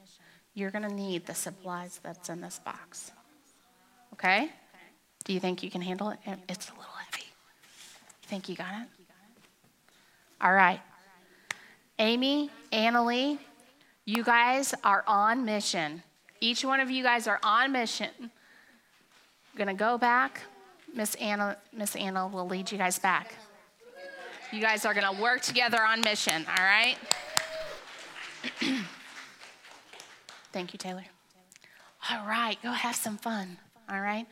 [0.55, 3.11] you're going to need the supplies that's in this box.
[4.13, 4.49] Okay?
[5.23, 6.17] Do you think you can handle it?
[6.49, 7.25] It's a little heavy.
[8.23, 8.96] Think you got it?
[10.39, 10.79] All right.
[11.99, 13.39] Amy, Annalie,
[14.05, 16.03] you guys are on mission.
[16.39, 18.09] Each one of you guys are on mission.
[18.19, 18.29] I'm
[19.67, 20.41] to go back.
[20.93, 23.33] Miss Anna, Miss Anna will lead you guys back.
[24.51, 26.95] You guys are to work together on mission, all right?
[30.53, 31.05] Thank you, Taylor.
[32.09, 33.57] All right, go have some fun.
[33.89, 34.25] All right.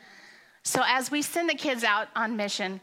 [0.64, 2.80] So, as we send the kids out on mission,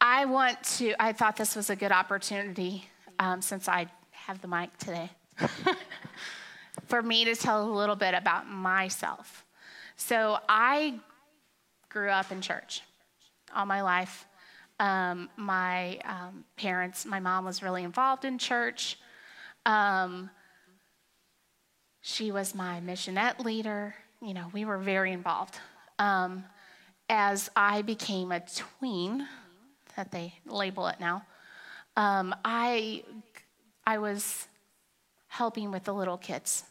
[0.00, 2.84] I want to, I thought this was a good opportunity
[3.18, 5.10] um, since I have the mic today
[6.86, 9.44] for me to tell a little bit about myself.
[9.96, 10.98] So, I
[11.88, 12.82] grew up in church
[13.54, 14.26] all my life.
[14.78, 18.98] Um, my um, parents, my mom was really involved in church.
[19.64, 20.30] Um,
[22.02, 23.94] she was my missionette leader.
[24.20, 25.58] You know, we were very involved.
[25.98, 26.44] Um,
[27.08, 29.26] as I became a tween,
[29.96, 31.24] that they label it now,
[31.96, 33.02] um, I,
[33.86, 34.48] I was
[35.28, 36.64] helping with the little kids.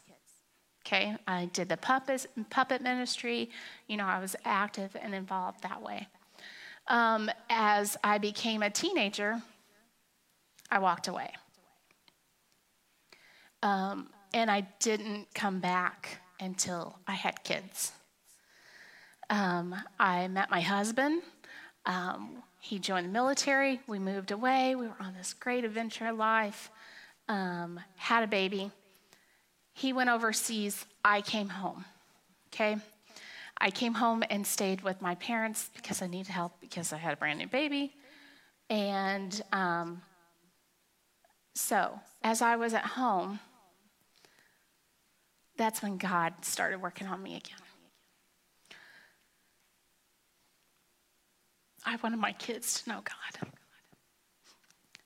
[0.86, 3.50] Okay, I did the puppet, puppet ministry.
[3.88, 6.06] You know, I was active and involved that way.
[6.86, 9.42] Um, as I became a teenager,
[10.70, 11.32] I walked away.
[13.62, 17.92] Um, and I didn't come back until I had kids.
[19.28, 21.22] Um, I met my husband.
[21.84, 23.80] Um, he joined the military.
[23.86, 24.74] We moved away.
[24.74, 26.68] We were on this great adventure life.
[27.28, 28.72] Um, had a baby.
[29.72, 30.84] he went overseas.
[31.04, 31.84] I came home.
[32.52, 32.78] Okay?
[33.60, 37.12] I came home and stayed with my parents because I needed help because I had
[37.12, 37.94] a brand new baby.
[38.68, 40.02] And um,
[41.54, 43.38] so, as I was at home,
[45.56, 47.65] that's when God started working on me again.
[51.86, 53.50] I wanted my kids to know God.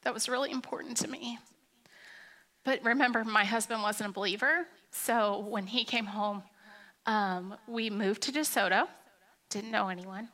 [0.02, 1.38] That was really important to me.
[2.64, 4.66] But remember, my husband wasn't a believer.
[4.90, 6.42] So when he came home,
[7.06, 8.88] um, we moved to DeSoto,
[9.50, 10.28] didn't know anyone.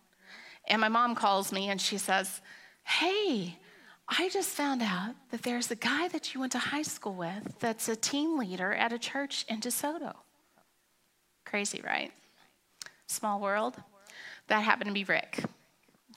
[0.68, 2.40] And my mom calls me and she says,
[2.84, 3.58] Hey,
[4.08, 7.58] I just found out that there's a guy that you went to high school with
[7.58, 10.14] that's a team leader at a church in DeSoto.
[11.44, 12.12] Crazy, right?
[13.08, 13.76] Small world.
[14.46, 15.44] That happened to be Rick.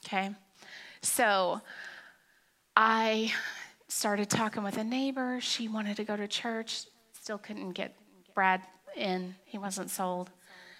[0.06, 0.32] Okay?
[1.02, 1.62] So
[2.76, 3.32] I
[3.88, 5.40] started talking with a neighbor.
[5.42, 7.96] She wanted to go to church, still couldn't get
[8.34, 8.62] Brad
[8.96, 10.30] in, he wasn't sold.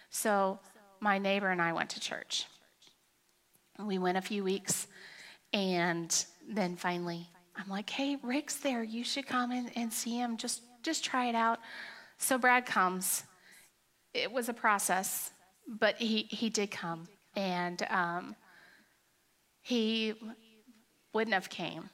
[0.10, 0.60] So
[1.00, 2.46] my neighbor and I went to church.
[3.80, 4.88] We went a few weeks,
[5.54, 8.84] and then finally, I'm like, hey, Rick's there.
[8.84, 10.38] You should come in and see him.
[10.38, 11.60] Just, just try it out.
[12.18, 13.24] So Brad comes.
[14.14, 15.32] It was a process,
[15.68, 17.08] but he, he did come.
[17.36, 18.36] And um,
[19.70, 20.16] he
[21.14, 21.92] wouldn't have came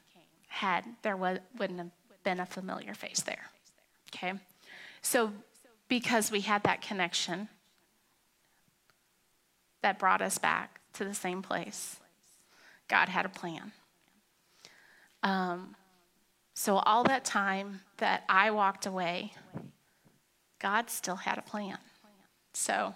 [0.48, 1.92] had there was, wouldn't have
[2.24, 3.50] been a familiar face there.
[4.16, 4.32] Okay?
[5.02, 5.34] So
[5.90, 7.50] because we had that connection
[9.82, 11.98] that brought us back to the same place,
[12.88, 13.74] God had a plan.
[15.22, 15.76] Um,
[16.54, 19.34] so all that time that I walked away,
[20.60, 21.80] God still had a plan.
[22.54, 22.96] So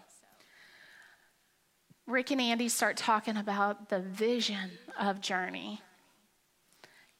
[2.10, 5.80] Rick and Andy start talking about the vision of Journey.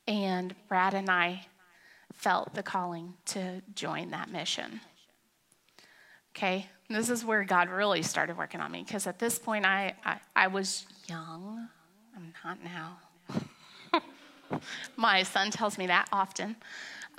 [0.08, 1.46] And Brad and I
[2.12, 4.82] felt the calling to join that mission.
[6.36, 9.94] Okay, this is where God really started working on me because at this point I,
[10.04, 11.70] I, I was young.
[12.16, 12.98] I'm not now.
[14.98, 16.56] My son tells me that often.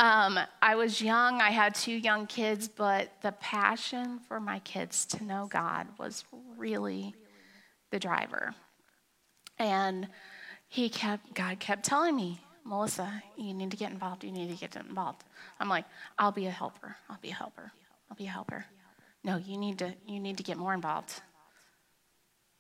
[0.01, 5.05] Um, I was young, I had two young kids, but the passion for my kids
[5.07, 6.25] to know God was
[6.57, 7.15] really
[7.91, 8.55] the driver.
[9.59, 10.09] And
[10.69, 14.25] he kept, God kept telling me, Melissa, you need to get involved.
[14.25, 15.25] You need to get involved.
[15.59, 15.85] I'm like,
[16.19, 16.97] I'll be a helper.
[17.09, 17.73] I'll be a helper.
[18.11, 18.65] I'll be a helper.
[19.25, 21.21] No, you need to, you need to get more involved.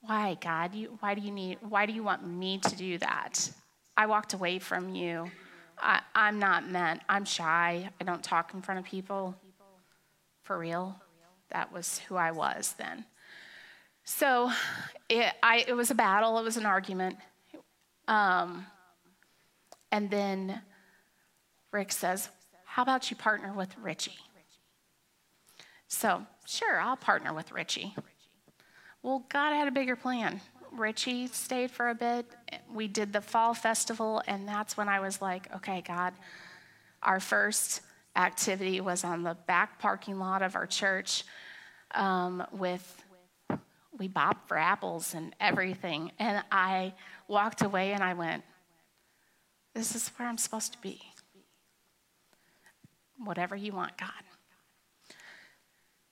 [0.03, 0.74] Why, God?
[0.74, 3.51] You, why do you need, why do you want me to do that?
[3.97, 5.31] I walked away from you.
[5.78, 7.89] I, I'm not meant, I'm shy.
[8.01, 9.35] I don't talk in front of people.
[10.43, 11.01] For real.
[11.51, 13.05] That was who I was then.
[14.05, 14.51] So
[15.09, 17.16] it, I, it was a battle, it was an argument.
[18.09, 18.66] Um,
[19.92, 20.61] and then
[21.72, 22.28] Rick says,
[22.64, 24.18] How about you partner with Richie?
[25.88, 27.94] So, sure, I'll partner with Richie.
[29.03, 30.40] Well, God had a bigger plan.
[30.72, 32.26] Richie stayed for a bit.
[32.72, 36.12] We did the fall festival, and that's when I was like, okay, God,
[37.03, 37.80] our first
[38.14, 41.24] activity was on the back parking lot of our church
[41.92, 43.05] um, with
[44.01, 46.11] we bopped for apples and everything.
[46.18, 46.94] And I
[47.28, 48.42] walked away and I went,
[49.74, 51.03] This is where I'm supposed to be.
[53.22, 54.09] Whatever you want, God.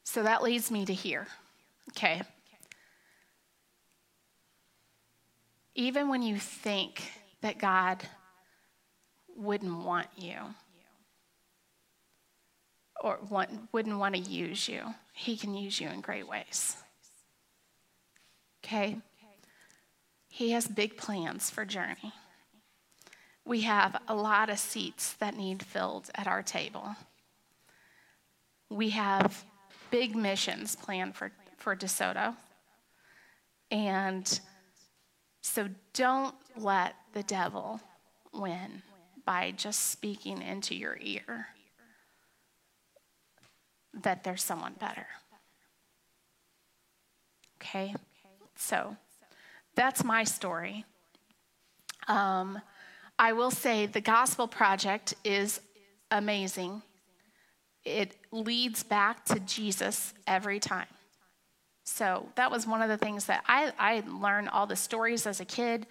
[0.05, 1.27] So that leads me to here.
[1.91, 2.21] Okay.
[5.75, 7.11] Even when you think
[7.41, 8.03] that God
[9.35, 10.37] wouldn't want you
[13.01, 14.83] or want, wouldn't want to use you,
[15.15, 16.77] He can use you in great ways
[18.69, 18.99] okay?
[20.29, 22.13] He has big plans for Journey.
[23.45, 26.95] We have a lot of seats that need filled at our table.
[28.69, 29.43] We have
[29.91, 32.37] big missions planned for, for DeSoto.
[33.71, 34.41] And
[35.41, 37.81] so don't let the devil
[38.35, 38.83] win
[39.25, 41.49] by just speaking into your ear
[43.95, 45.07] that there's someone better.
[47.61, 47.95] Okay?
[48.59, 48.97] So
[49.75, 50.85] that's my story.
[52.09, 52.61] Um,
[53.19, 55.61] I will say the Gospel Project is
[56.11, 56.83] amazing.
[57.85, 60.87] It leads back to Jesus every time.
[61.85, 65.41] So that was one of the things that I, I learned all the stories as
[65.41, 65.87] a kid,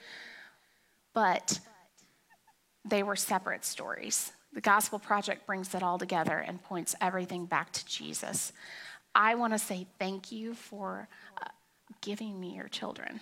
[1.14, 1.60] but
[2.86, 4.32] they were separate stories.
[4.54, 8.54] The Gospel Project brings it all together and points everything back to Jesus.
[9.16, 11.10] I want to say thank you for
[11.42, 11.48] uh,
[12.02, 13.20] giving me your children,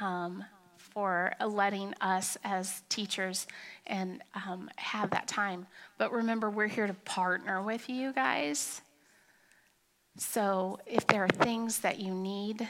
[0.00, 0.44] um,
[0.78, 3.46] for letting us as teachers
[3.86, 5.66] and um, have that time.
[5.98, 8.80] But remember, we're here to partner with you guys.
[10.16, 12.66] So if there are things that you need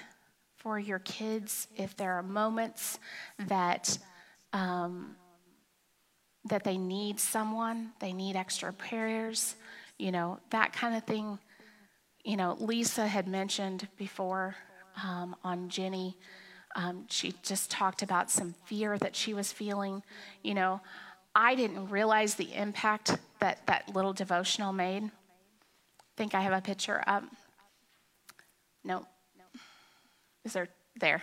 [0.57, 2.99] for your kids, if there are moments
[3.47, 3.99] that
[4.53, 5.17] um,
[6.49, 9.57] that they need someone, they need extra prayers,
[9.99, 11.39] you know, that kind of thing.
[12.25, 14.57] You know, Lisa had mentioned before
[15.03, 16.17] um, on Jenny,
[16.75, 20.03] um, she just talked about some fear that she was feeling.
[20.43, 20.81] You know,
[21.35, 25.05] I didn't realize the impact that that little devotional made.
[25.05, 25.11] I
[26.17, 27.25] think I have a picture up.
[28.85, 29.07] No.
[30.45, 30.69] Is there?
[30.99, 31.23] There.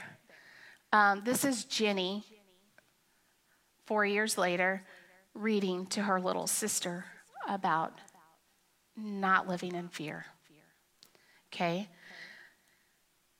[0.91, 2.23] Um, this is Jenny,
[3.87, 4.83] four years later,
[5.33, 7.05] reading to her little sister
[7.47, 7.93] about
[8.95, 10.25] not living in fear.
[11.51, 11.89] Okay?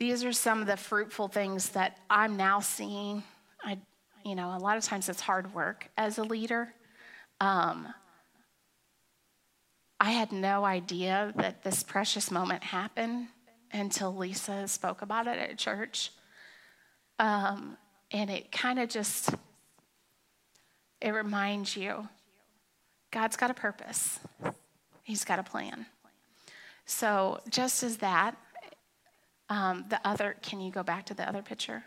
[0.04, 3.24] These are some of the fruitful things that I'm now seeing.
[3.64, 3.78] I,
[4.26, 6.74] you know, a lot of times it's hard work as a leader.
[7.39, 7.88] Um,
[10.01, 13.28] I had no idea that this precious moment happened
[13.72, 16.12] until Lisa spoke about it at church.
[17.18, 17.78] Um,
[18.12, 19.34] and it kind of just
[20.99, 22.10] it reminds you
[23.10, 24.20] God's got a purpose,
[25.04, 25.86] He's got a plan.
[26.86, 28.36] So, just as that,
[29.54, 31.84] um, the other, can you go back to the other picture?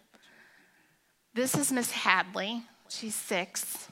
[1.35, 2.62] This is Miss Hadley.
[2.89, 3.89] She's six.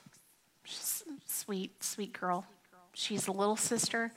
[0.63, 2.47] She's sweet, sweet girl.
[2.93, 4.13] She's a little sister.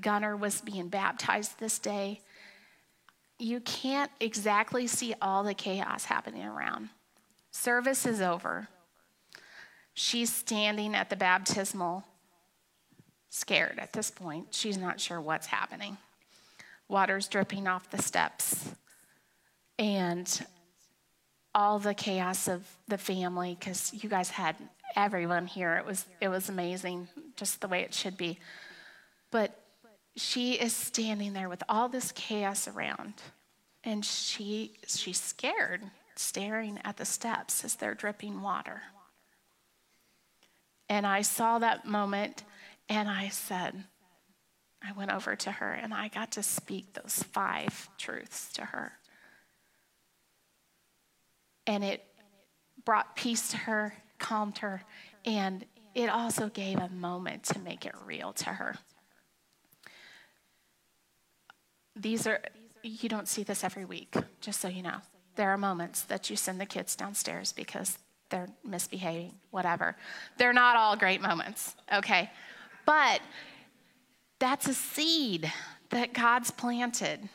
[0.00, 2.20] Gunner was being baptized this day.
[3.40, 6.88] You can't exactly see all the chaos happening around.
[7.50, 8.68] Service is over.
[9.94, 12.04] She's standing at the baptismal,
[13.30, 14.54] scared at this point.
[14.54, 15.96] She's not sure what's happening.
[16.86, 18.70] Water's dripping off the steps.
[19.78, 20.46] And
[21.54, 24.56] all the chaos of the family, because you guys had
[24.96, 25.76] everyone here.
[25.76, 28.38] It was, it was amazing, just the way it should be.
[29.30, 29.58] But
[30.16, 33.14] she is standing there with all this chaos around,
[33.84, 35.82] and she, she's scared,
[36.16, 38.82] staring at the steps as they're dripping water.
[40.88, 42.44] And I saw that moment
[42.88, 43.84] and I said,
[44.82, 48.92] I went over to her and I got to speak those five truths to her.
[51.66, 52.04] And it
[52.84, 54.82] brought peace to her, calmed her,
[55.24, 58.76] and it also gave a moment to make it real to her.
[61.94, 62.40] These are,
[62.82, 64.98] you don't see this every week, just so you know.
[65.36, 67.98] There are moments that you send the kids downstairs because
[68.30, 69.94] they're misbehaving, whatever.
[70.38, 72.30] They're not all great moments, okay?
[72.86, 73.20] But
[74.38, 75.52] that's a seed
[75.90, 77.28] that God's planted.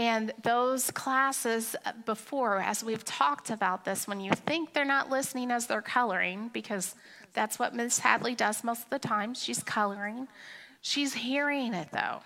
[0.00, 1.76] And those classes
[2.06, 6.48] before, as we've talked about this, when you think they're not listening as they're coloring,
[6.54, 6.94] because
[7.34, 10.26] that's what Miss Hadley does most of the time, she's coloring,
[10.80, 12.20] she's hearing it though.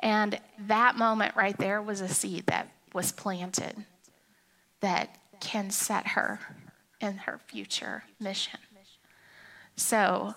[0.00, 3.82] And that moment right there was a seed that was planted
[4.80, 6.40] that can set her
[7.00, 8.60] in her future mission.
[9.76, 10.34] So,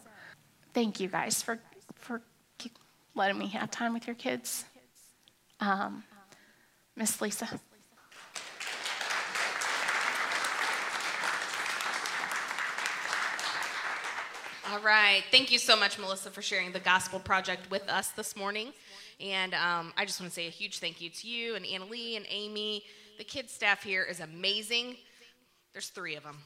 [0.73, 1.59] thank you guys for,
[1.95, 2.21] for
[3.13, 4.63] letting me have time with your kids.
[5.59, 6.03] Um,
[6.95, 7.47] Miss Lisa.
[14.69, 15.23] All right.
[15.31, 18.73] Thank you so much, Melissa, for sharing the Gospel Project with us this morning.
[19.19, 21.85] And um, I just want to say a huge thank you to you and Anna
[21.85, 22.83] Lee and Amy
[23.17, 24.95] the kids staff here is amazing.
[25.73, 26.37] There's three of them.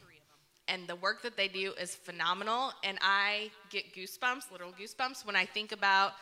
[0.69, 2.71] And the work that they do is phenomenal.
[2.83, 6.13] And I get goosebumps, literal goosebumps, when I think about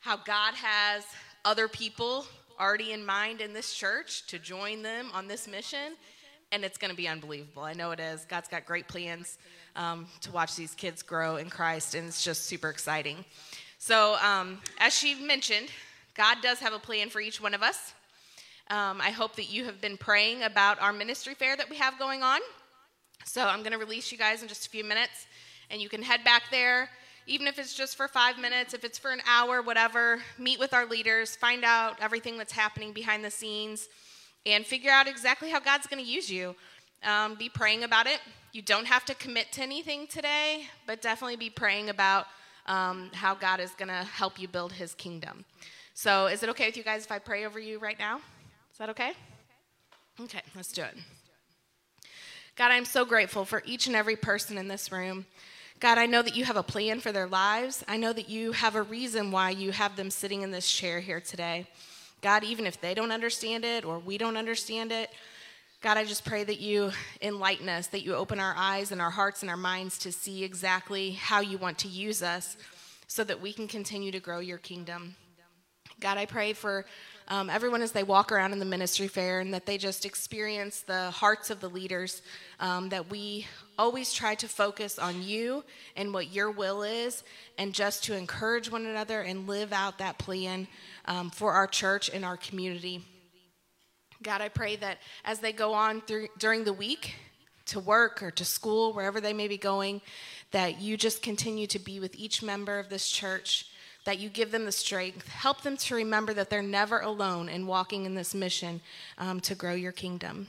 [0.00, 1.04] how God has
[1.44, 2.26] other people
[2.58, 5.96] already in mind in this church to join them on this mission.
[6.52, 7.62] And it's going to be unbelievable.
[7.62, 8.24] I know it is.
[8.26, 9.38] God's got great plans
[9.74, 13.24] um, to watch these kids grow in Christ, and it's just super exciting.
[13.78, 15.68] So, um, as she mentioned,
[16.14, 17.92] God does have a plan for each one of us.
[18.70, 21.98] Um, I hope that you have been praying about our ministry fair that we have
[21.98, 22.40] going on.
[23.24, 25.26] So I'm going to release you guys in just a few minutes,
[25.70, 26.88] and you can head back there,
[27.26, 30.20] even if it's just for five minutes, if it's for an hour, whatever.
[30.38, 33.88] Meet with our leaders, find out everything that's happening behind the scenes,
[34.44, 36.54] and figure out exactly how God's going to use you.
[37.02, 38.20] Um, be praying about it.
[38.52, 42.26] You don't have to commit to anything today, but definitely be praying about
[42.66, 45.44] um, how God is going to help you build his kingdom.
[45.92, 48.16] So, is it okay with you guys if I pray over you right now?
[48.72, 49.12] Is that okay?
[50.20, 50.96] Okay, let's do it.
[52.56, 55.26] God, I'm so grateful for each and every person in this room.
[55.80, 57.84] God, I know that you have a plan for their lives.
[57.86, 61.00] I know that you have a reason why you have them sitting in this chair
[61.00, 61.66] here today.
[62.22, 65.10] God, even if they don't understand it or we don't understand it,
[65.82, 69.10] God, I just pray that you enlighten us, that you open our eyes and our
[69.10, 72.56] hearts and our minds to see exactly how you want to use us
[73.06, 75.16] so that we can continue to grow your kingdom.
[76.00, 76.86] God, I pray for
[77.28, 80.82] um, everyone as they walk around in the ministry fair and that they just experience
[80.82, 82.22] the hearts of the leaders,
[82.60, 83.46] um, that we
[83.78, 85.64] always try to focus on you
[85.96, 87.24] and what your will is,
[87.56, 90.68] and just to encourage one another and live out that plan
[91.06, 93.02] um, for our church and our community.
[94.22, 97.14] God, I pray that as they go on through, during the week
[97.66, 100.00] to work or to school, wherever they may be going,
[100.50, 103.66] that you just continue to be with each member of this church
[104.04, 105.28] that you give them the strength.
[105.28, 108.80] Help them to remember that they're never alone in walking in this mission
[109.18, 110.46] um, to grow your kingdom.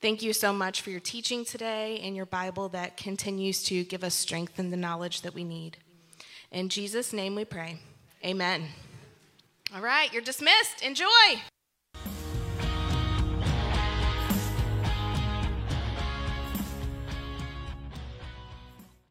[0.00, 4.04] Thank you so much for your teaching today and your Bible that continues to give
[4.04, 5.76] us strength and the knowledge that we need.
[6.52, 7.78] In Jesus' name we pray.
[8.24, 8.68] Amen.
[9.74, 10.82] All right, you're dismissed.
[10.82, 11.40] Enjoy.